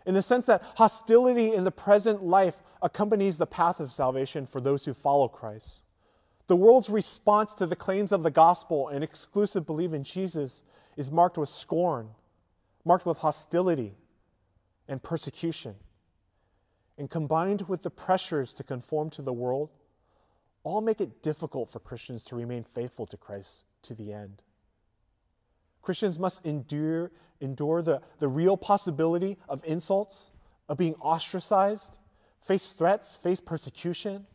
In 0.06 0.14
the 0.14 0.22
sense 0.22 0.46
that 0.46 0.62
hostility 0.76 1.54
in 1.54 1.64
the 1.64 1.70
present 1.70 2.24
life 2.24 2.56
accompanies 2.82 3.38
the 3.38 3.46
path 3.46 3.80
of 3.80 3.92
salvation 3.92 4.46
for 4.46 4.60
those 4.60 4.84
who 4.84 4.94
follow 4.94 5.28
Christ. 5.28 5.80
The 6.46 6.56
world's 6.56 6.88
response 6.88 7.54
to 7.54 7.66
the 7.66 7.76
claims 7.76 8.10
of 8.10 8.22
the 8.22 8.30
gospel 8.30 8.88
and 8.88 9.04
exclusive 9.04 9.66
belief 9.66 9.92
in 9.92 10.02
Jesus 10.02 10.62
is 10.96 11.10
marked 11.10 11.36
with 11.36 11.48
scorn, 11.48 12.10
marked 12.84 13.04
with 13.04 13.18
hostility 13.18 13.94
and 14.88 15.02
persecution. 15.02 15.74
And 16.98 17.08
combined 17.08 17.62
with 17.68 17.82
the 17.82 17.90
pressures 17.90 18.52
to 18.54 18.64
conform 18.64 19.10
to 19.10 19.22
the 19.22 19.32
world, 19.32 19.70
all 20.64 20.80
make 20.80 21.00
it 21.00 21.22
difficult 21.22 21.70
for 21.70 21.78
Christians 21.78 22.24
to 22.24 22.36
remain 22.36 22.64
faithful 22.64 23.06
to 23.06 23.16
Christ 23.16 23.64
to 23.82 23.94
the 23.94 24.12
end. 24.12 24.42
Christians 25.80 26.18
must 26.18 26.44
endure, 26.44 27.12
endure 27.40 27.82
the, 27.82 28.02
the 28.18 28.28
real 28.28 28.56
possibility 28.56 29.38
of 29.48 29.64
insults, 29.64 30.32
of 30.68 30.76
being 30.76 30.94
ostracized, 30.96 31.98
face 32.46 32.68
threats, 32.70 33.16
face 33.16 33.40
persecution. 33.40 34.26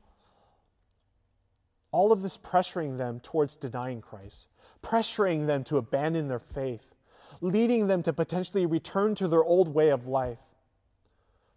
All 1.91 2.11
of 2.11 2.21
this 2.21 2.37
pressuring 2.37 2.97
them 2.97 3.19
towards 3.19 3.55
denying 3.55 4.01
Christ, 4.01 4.47
pressuring 4.81 5.47
them 5.47 5.63
to 5.65 5.77
abandon 5.77 6.27
their 6.29 6.39
faith, 6.39 6.95
leading 7.41 7.87
them 7.87 8.01
to 8.03 8.13
potentially 8.13 8.65
return 8.65 9.15
to 9.15 9.27
their 9.27 9.43
old 9.43 9.67
way 9.67 9.89
of 9.89 10.07
life. 10.07 10.39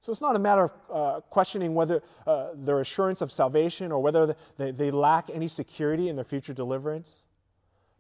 So 0.07 0.13
it's 0.13 0.21
not 0.21 0.37
a 0.37 0.39
matter 0.39 0.63
of 0.63 0.73
uh, 0.89 1.21
questioning 1.31 1.75
whether 1.75 2.01
uh, 2.29 2.51
their 2.55 2.79
assurance 2.79 3.23
of 3.23 3.33
salvation 3.33 3.91
or 3.91 4.01
whether 4.01 4.37
they, 4.57 4.71
they 4.71 4.93
lack 4.93 5.29
any 5.31 5.49
security 5.49 6.09
in 6.09 6.15
their 6.15 6.25
future 6.25 6.55
deliverance, 6.55 7.25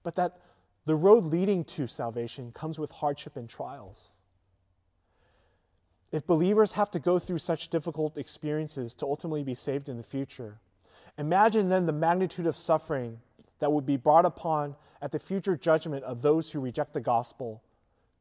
but 0.04 0.14
that 0.14 0.38
the 0.84 0.94
road 0.94 1.24
leading 1.24 1.64
to 1.64 1.88
salvation 1.88 2.52
comes 2.52 2.78
with 2.78 2.92
hardship 2.92 3.36
and 3.36 3.48
trials. 3.48 4.10
If 6.12 6.24
believers 6.28 6.70
have 6.72 6.92
to 6.92 7.00
go 7.00 7.18
through 7.18 7.38
such 7.38 7.70
difficult 7.70 8.16
experiences 8.16 8.94
to 8.94 9.04
ultimately 9.04 9.42
be 9.42 9.56
saved 9.56 9.88
in 9.88 9.96
the 9.96 10.04
future, 10.04 10.60
imagine 11.18 11.70
then 11.70 11.86
the 11.86 11.92
magnitude 11.92 12.46
of 12.46 12.56
suffering 12.56 13.18
that 13.58 13.72
would 13.72 13.84
be 13.84 13.96
brought 13.96 14.24
upon 14.24 14.76
at 15.02 15.10
the 15.10 15.18
future 15.18 15.56
judgment 15.56 16.04
of 16.04 16.22
those 16.22 16.52
who 16.52 16.60
reject 16.60 16.94
the 16.94 17.00
gospel, 17.00 17.64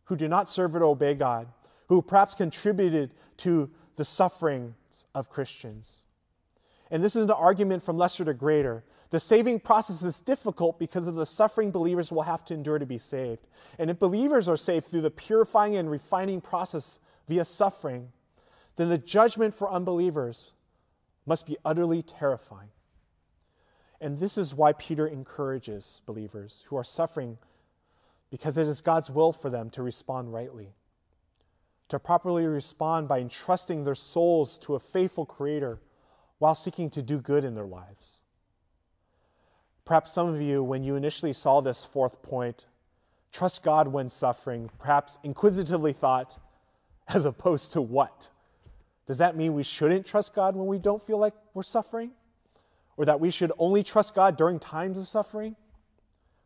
who 0.05 0.15
do 0.15 0.27
not 0.27 0.49
serve 0.49 0.75
or 0.75 0.83
obey 0.85 1.13
God, 1.13 1.49
who 1.87 2.01
perhaps 2.01 2.35
contributed 2.35 3.11
to 3.37 3.69
the 3.95 4.05
sufferings 4.05 4.73
of 5.13 5.29
Christians. 5.29 6.03
And 6.91 7.03
this 7.03 7.15
is 7.15 7.25
an 7.25 7.31
argument 7.31 7.83
from 7.83 7.97
lesser 7.97 8.25
to 8.25 8.33
greater. 8.33 8.83
The 9.09 9.19
saving 9.19 9.59
process 9.61 10.03
is 10.03 10.19
difficult 10.19 10.79
because 10.79 11.07
of 11.07 11.15
the 11.15 11.25
suffering 11.25 11.71
believers 11.71 12.11
will 12.11 12.23
have 12.23 12.43
to 12.45 12.53
endure 12.53 12.79
to 12.79 12.85
be 12.85 12.97
saved. 12.97 13.47
And 13.79 13.89
if 13.89 13.99
believers 13.99 14.47
are 14.47 14.57
saved 14.57 14.87
through 14.87 15.01
the 15.01 15.11
purifying 15.11 15.75
and 15.75 15.89
refining 15.89 16.41
process 16.41 16.99
via 17.27 17.45
suffering, 17.45 18.11
then 18.75 18.89
the 18.89 18.97
judgment 18.97 19.53
for 19.53 19.71
unbelievers 19.71 20.53
must 21.25 21.45
be 21.45 21.57
utterly 21.65 22.01
terrifying. 22.01 22.69
And 24.01 24.19
this 24.19 24.37
is 24.37 24.53
why 24.53 24.73
Peter 24.73 25.07
encourages 25.07 26.01
believers 26.05 26.65
who 26.67 26.75
are 26.75 26.83
suffering 26.83 27.37
because 28.29 28.57
it 28.57 28.67
is 28.67 28.81
God's 28.81 29.09
will 29.09 29.31
for 29.31 29.49
them 29.49 29.69
to 29.71 29.81
respond 29.81 30.33
rightly, 30.33 30.73
to 31.89 31.99
properly 31.99 32.45
respond 32.45 33.07
by 33.07 33.19
entrusting 33.19 33.83
their 33.83 33.95
souls 33.95 34.57
to 34.59 34.75
a 34.75 34.79
faithful 34.79 35.25
Creator 35.25 35.79
while 36.39 36.55
seeking 36.55 36.89
to 36.91 37.01
do 37.01 37.19
good 37.19 37.43
in 37.43 37.55
their 37.55 37.65
lives. 37.65 38.19
Perhaps 39.85 40.11
some 40.11 40.27
of 40.27 40.41
you, 40.41 40.63
when 40.63 40.83
you 40.83 40.95
initially 40.95 41.33
saw 41.33 41.61
this 41.61 41.85
fourth 41.85 42.21
point, 42.23 42.65
trust 43.31 43.63
God 43.63 43.87
when 43.87 44.09
suffering, 44.09 44.69
perhaps 44.79 45.19
inquisitively 45.23 45.93
thought, 45.93 46.37
as 47.07 47.25
opposed 47.25 47.71
to 47.73 47.81
what? 47.81 48.29
Does 49.05 49.17
that 49.17 49.37
mean 49.37 49.53
we 49.53 49.63
shouldn't 49.63 50.07
trust 50.07 50.33
God 50.33 50.55
when 50.55 50.65
we 50.65 50.79
don't 50.79 51.05
feel 51.05 51.19
like 51.19 51.35
we're 51.53 51.63
suffering? 51.63 52.11
Or 52.97 53.05
that 53.05 53.19
we 53.19 53.29
should 53.29 53.51
only 53.59 53.83
trust 53.83 54.15
God 54.15 54.37
during 54.37 54.57
times 54.57 54.97
of 54.97 55.05
suffering? 55.05 55.55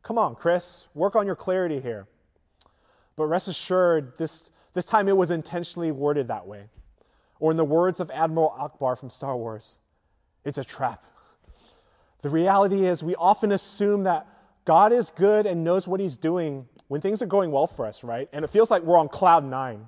Come 0.03 0.17
on, 0.17 0.35
Chris, 0.35 0.87
work 0.93 1.15
on 1.15 1.25
your 1.25 1.35
clarity 1.35 1.79
here. 1.79 2.07
But 3.15 3.27
rest 3.27 3.47
assured, 3.47 4.17
this, 4.17 4.51
this 4.73 4.85
time 4.85 5.07
it 5.07 5.17
was 5.17 5.31
intentionally 5.31 5.91
worded 5.91 6.27
that 6.27 6.47
way. 6.47 6.63
Or, 7.39 7.51
in 7.51 7.57
the 7.57 7.65
words 7.65 7.99
of 7.99 8.11
Admiral 8.11 8.53
Ackbar 8.59 8.97
from 8.97 9.09
Star 9.09 9.37
Wars, 9.37 9.77
it's 10.43 10.57
a 10.57 10.63
trap. 10.63 11.05
The 12.21 12.29
reality 12.29 12.85
is, 12.85 13.01
we 13.01 13.15
often 13.15 13.53
assume 13.53 14.03
that 14.03 14.27
God 14.65 14.91
is 14.91 15.09
good 15.09 15.45
and 15.45 15.63
knows 15.63 15.87
what 15.87 15.99
He's 15.99 16.17
doing 16.17 16.67
when 16.89 17.01
things 17.01 17.21
are 17.21 17.27
going 17.27 17.51
well 17.51 17.67
for 17.67 17.85
us, 17.85 18.03
right? 18.03 18.27
And 18.33 18.43
it 18.43 18.49
feels 18.49 18.69
like 18.69 18.83
we're 18.83 18.97
on 18.97 19.07
cloud 19.07 19.45
nine. 19.45 19.87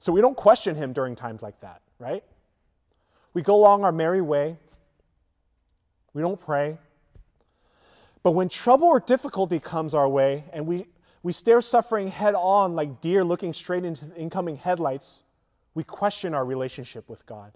So 0.00 0.12
we 0.12 0.20
don't 0.20 0.36
question 0.36 0.74
him 0.74 0.92
during 0.92 1.16
times 1.16 1.42
like 1.42 1.60
that, 1.60 1.80
right? 1.98 2.22
We 3.32 3.42
go 3.42 3.54
along 3.54 3.84
our 3.84 3.92
merry 3.92 4.20
way. 4.20 4.58
We 6.12 6.22
don't 6.22 6.38
pray. 6.38 6.78
But 8.22 8.32
when 8.32 8.48
trouble 8.48 8.88
or 8.88 9.00
difficulty 9.00 9.58
comes 9.58 9.94
our 9.94 10.08
way 10.08 10.44
and 10.52 10.66
we, 10.66 10.86
we 11.24 11.32
stare 11.32 11.62
suffering 11.62 12.08
head 12.08 12.34
on 12.36 12.76
like 12.76 13.00
deer 13.00 13.24
looking 13.24 13.54
straight 13.54 13.84
into 13.84 14.04
the 14.04 14.14
incoming 14.14 14.56
headlights, 14.56 15.22
we 15.74 15.82
question 15.82 16.34
our 16.34 16.44
relationship 16.44 17.08
with 17.08 17.24
God. 17.24 17.52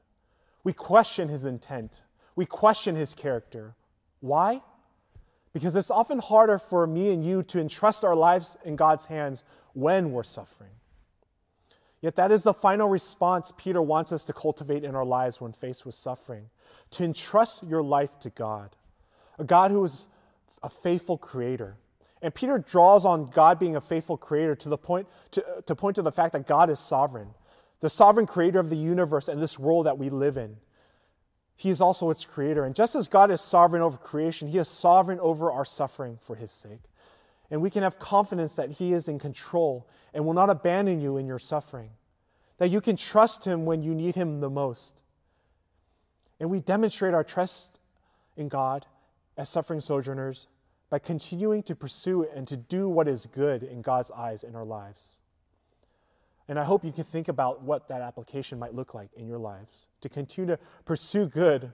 We 0.64 0.72
question 0.72 1.28
his 1.28 1.44
intent. 1.44 2.00
We 2.34 2.46
question 2.46 2.96
his 2.96 3.14
character. 3.14 3.74
Why? 4.20 4.62
Because 5.52 5.76
it's 5.76 5.90
often 5.90 6.18
harder 6.18 6.58
for 6.58 6.86
me 6.86 7.12
and 7.12 7.22
you 7.22 7.42
to 7.44 7.60
entrust 7.60 8.04
our 8.04 8.16
lives 8.16 8.56
in 8.64 8.74
God's 8.74 9.04
hands 9.04 9.44
when 9.74 10.12
we're 10.12 10.24
suffering. 10.24 10.70
Yet 12.00 12.16
that 12.16 12.32
is 12.32 12.44
the 12.44 12.54
final 12.54 12.88
response 12.88 13.52
Peter 13.58 13.82
wants 13.82 14.12
us 14.12 14.24
to 14.24 14.32
cultivate 14.32 14.82
in 14.82 14.94
our 14.94 15.04
lives 15.04 15.42
when 15.42 15.52
faced 15.52 15.84
with 15.84 15.94
suffering 15.94 16.48
to 16.92 17.04
entrust 17.04 17.64
your 17.64 17.82
life 17.82 18.18
to 18.20 18.30
God, 18.30 18.76
a 19.38 19.44
God 19.44 19.72
who 19.72 19.84
is 19.84 20.06
a 20.62 20.70
faithful 20.70 21.18
creator. 21.18 21.76
And 22.22 22.34
Peter 22.34 22.58
draws 22.58 23.04
on 23.04 23.26
God 23.26 23.58
being 23.58 23.76
a 23.76 23.80
faithful 23.80 24.16
creator 24.16 24.54
to 24.56 24.68
the 24.68 24.78
point 24.78 25.06
to, 25.32 25.44
to 25.66 25.74
point 25.76 25.96
to 25.96 26.02
the 26.02 26.12
fact 26.12 26.32
that 26.32 26.46
God 26.46 26.70
is 26.70 26.80
sovereign, 26.80 27.28
the 27.80 27.88
sovereign 27.88 28.26
creator 28.26 28.58
of 28.58 28.70
the 28.70 28.76
universe 28.76 29.28
and 29.28 29.40
this 29.40 29.58
world 29.58 29.86
that 29.86 29.98
we 29.98 30.10
live 30.10 30.36
in. 30.36 30.56
He 31.54 31.70
is 31.70 31.80
also 31.80 32.10
its 32.10 32.24
creator. 32.24 32.64
And 32.64 32.74
just 32.74 32.94
as 32.94 33.08
God 33.08 33.30
is 33.30 33.40
sovereign 33.40 33.82
over 33.82 33.96
creation, 33.96 34.48
He 34.48 34.58
is 34.58 34.68
sovereign 34.68 35.18
over 35.20 35.50
our 35.50 35.64
suffering 35.64 36.18
for 36.22 36.36
His 36.36 36.52
sake. 36.52 36.82
And 37.50 37.60
we 37.60 37.70
can 37.70 37.82
have 37.82 37.98
confidence 37.98 38.54
that 38.54 38.72
He 38.72 38.92
is 38.92 39.08
in 39.08 39.18
control 39.18 39.88
and 40.14 40.24
will 40.24 40.34
not 40.34 40.50
abandon 40.50 41.00
you 41.00 41.16
in 41.16 41.26
your 41.26 41.38
suffering, 41.38 41.90
that 42.58 42.70
you 42.70 42.80
can 42.80 42.96
trust 42.96 43.44
Him 43.44 43.64
when 43.64 43.82
you 43.82 43.94
need 43.94 44.14
Him 44.14 44.40
the 44.40 44.50
most. 44.50 45.02
And 46.38 46.48
we 46.48 46.60
demonstrate 46.60 47.14
our 47.14 47.24
trust 47.24 47.80
in 48.36 48.48
God 48.48 48.86
as 49.36 49.48
suffering 49.48 49.80
sojourners 49.80 50.46
by 50.90 50.98
continuing 50.98 51.62
to 51.64 51.74
pursue 51.74 52.26
and 52.34 52.48
to 52.48 52.56
do 52.56 52.88
what 52.88 53.08
is 53.08 53.26
good 53.26 53.62
in 53.62 53.82
God's 53.82 54.10
eyes 54.10 54.42
in 54.42 54.54
our 54.54 54.64
lives. 54.64 55.16
And 56.48 56.58
I 56.58 56.64
hope 56.64 56.84
you 56.84 56.92
can 56.92 57.04
think 57.04 57.28
about 57.28 57.62
what 57.62 57.88
that 57.88 58.00
application 58.00 58.58
might 58.58 58.74
look 58.74 58.94
like 58.94 59.10
in 59.14 59.26
your 59.26 59.38
lives 59.38 59.86
to 60.00 60.08
continue 60.08 60.54
to 60.54 60.58
pursue 60.86 61.26
good 61.26 61.72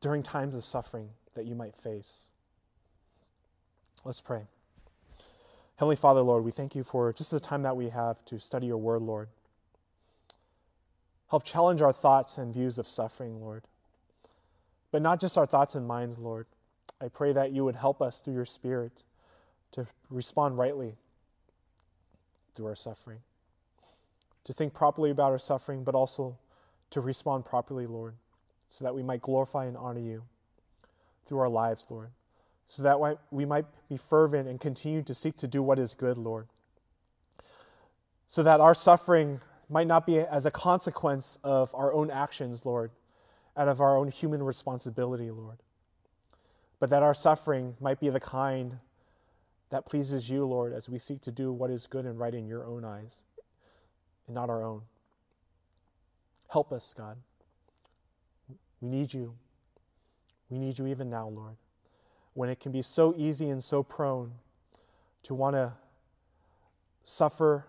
during 0.00 0.22
times 0.22 0.56
of 0.56 0.64
suffering 0.64 1.10
that 1.34 1.46
you 1.46 1.54
might 1.54 1.76
face. 1.76 2.26
Let's 4.04 4.20
pray. 4.20 4.42
Heavenly 5.76 5.96
Father, 5.96 6.20
Lord, 6.20 6.44
we 6.44 6.50
thank 6.50 6.74
you 6.74 6.84
for 6.84 7.12
just 7.12 7.30
the 7.30 7.40
time 7.40 7.62
that 7.62 7.76
we 7.76 7.88
have 7.88 8.24
to 8.26 8.38
study 8.38 8.66
your 8.66 8.76
word, 8.76 9.02
Lord. 9.02 9.28
Help 11.30 11.44
challenge 11.44 11.82
our 11.82 11.92
thoughts 11.92 12.36
and 12.36 12.52
views 12.52 12.78
of 12.78 12.88
suffering, 12.88 13.40
Lord. 13.40 13.64
But 14.92 15.02
not 15.02 15.20
just 15.20 15.38
our 15.38 15.46
thoughts 15.46 15.74
and 15.74 15.86
minds, 15.86 16.18
Lord. 16.18 16.46
I 17.00 17.08
pray 17.08 17.32
that 17.32 17.52
you 17.52 17.64
would 17.64 17.76
help 17.76 18.00
us 18.00 18.20
through 18.20 18.34
your 18.34 18.44
Spirit 18.44 19.02
to 19.72 19.86
respond 20.10 20.56
rightly 20.58 20.96
through 22.54 22.66
our 22.66 22.76
suffering, 22.76 23.18
to 24.44 24.52
think 24.52 24.72
properly 24.72 25.10
about 25.10 25.32
our 25.32 25.38
suffering, 25.38 25.84
but 25.84 25.94
also 25.94 26.36
to 26.90 27.00
respond 27.00 27.44
properly, 27.44 27.86
Lord, 27.86 28.14
so 28.70 28.84
that 28.84 28.94
we 28.94 29.02
might 29.02 29.22
glorify 29.22 29.66
and 29.66 29.76
honor 29.76 30.00
you 30.00 30.22
through 31.26 31.40
our 31.40 31.48
lives, 31.48 31.86
Lord 31.90 32.10
so 32.66 32.82
that 32.82 33.18
we 33.30 33.44
might 33.44 33.66
be 33.88 33.96
fervent 33.96 34.48
and 34.48 34.60
continue 34.60 35.02
to 35.02 35.14
seek 35.14 35.36
to 35.38 35.46
do 35.46 35.62
what 35.62 35.78
is 35.78 35.94
good, 35.94 36.18
Lord. 36.18 36.48
So 38.28 38.42
that 38.42 38.60
our 38.60 38.74
suffering 38.74 39.40
might 39.68 39.86
not 39.86 40.06
be 40.06 40.18
as 40.18 40.46
a 40.46 40.50
consequence 40.50 41.38
of 41.44 41.74
our 41.74 41.92
own 41.92 42.10
actions, 42.10 42.64
Lord, 42.64 42.90
out 43.56 43.68
of 43.68 43.80
our 43.80 43.96
own 43.96 44.08
human 44.08 44.42
responsibility, 44.42 45.30
Lord, 45.30 45.58
but 46.84 46.90
that 46.90 47.02
our 47.02 47.14
suffering 47.14 47.74
might 47.80 47.98
be 47.98 48.10
the 48.10 48.20
kind 48.20 48.78
that 49.70 49.86
pleases 49.86 50.28
you, 50.28 50.44
Lord, 50.44 50.74
as 50.74 50.86
we 50.86 50.98
seek 50.98 51.22
to 51.22 51.32
do 51.32 51.50
what 51.50 51.70
is 51.70 51.86
good 51.86 52.04
and 52.04 52.18
right 52.18 52.34
in 52.34 52.46
your 52.46 52.66
own 52.66 52.84
eyes 52.84 53.22
and 54.26 54.34
not 54.34 54.50
our 54.50 54.62
own. 54.62 54.82
Help 56.48 56.72
us, 56.72 56.94
God. 56.94 57.16
We 58.82 58.90
need 58.90 59.14
you. 59.14 59.32
We 60.50 60.58
need 60.58 60.78
you 60.78 60.86
even 60.86 61.08
now, 61.08 61.28
Lord 61.28 61.56
when 62.34 62.50
it 62.50 62.60
can 62.60 62.72
be 62.72 62.82
so 62.82 63.14
easy 63.16 63.48
and 63.48 63.62
so 63.62 63.82
prone 63.82 64.32
to 65.22 65.34
want 65.34 65.54
to 65.54 65.72
suffer 67.04 67.66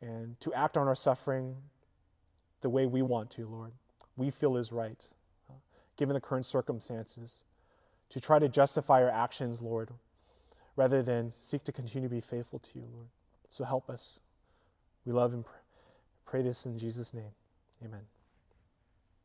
and 0.00 0.38
to 0.40 0.52
act 0.54 0.76
on 0.76 0.88
our 0.88 0.94
suffering 0.94 1.54
the 2.62 2.70
way 2.70 2.86
we 2.86 3.02
want 3.02 3.30
to, 3.30 3.46
Lord, 3.46 3.72
we 4.16 4.30
feel 4.30 4.56
is 4.56 4.72
right, 4.72 5.08
given 5.96 6.14
the 6.14 6.20
current 6.20 6.46
circumstances, 6.46 7.44
to 8.12 8.20
try 8.20 8.38
to 8.38 8.48
justify 8.48 9.02
our 9.02 9.10
actions, 9.10 9.60
Lord, 9.60 9.90
rather 10.76 11.02
than 11.02 11.30
seek 11.30 11.64
to 11.64 11.72
continue 11.72 12.08
to 12.08 12.14
be 12.14 12.20
faithful 12.20 12.58
to 12.58 12.68
you, 12.74 12.84
Lord. 12.92 13.08
So 13.48 13.64
help 13.64 13.88
us. 13.88 14.18
We 15.04 15.12
love 15.12 15.32
and 15.32 15.44
pray 16.26 16.42
this 16.42 16.66
in 16.66 16.78
Jesus' 16.78 17.12
name. 17.14 17.32
Amen. 17.84 18.00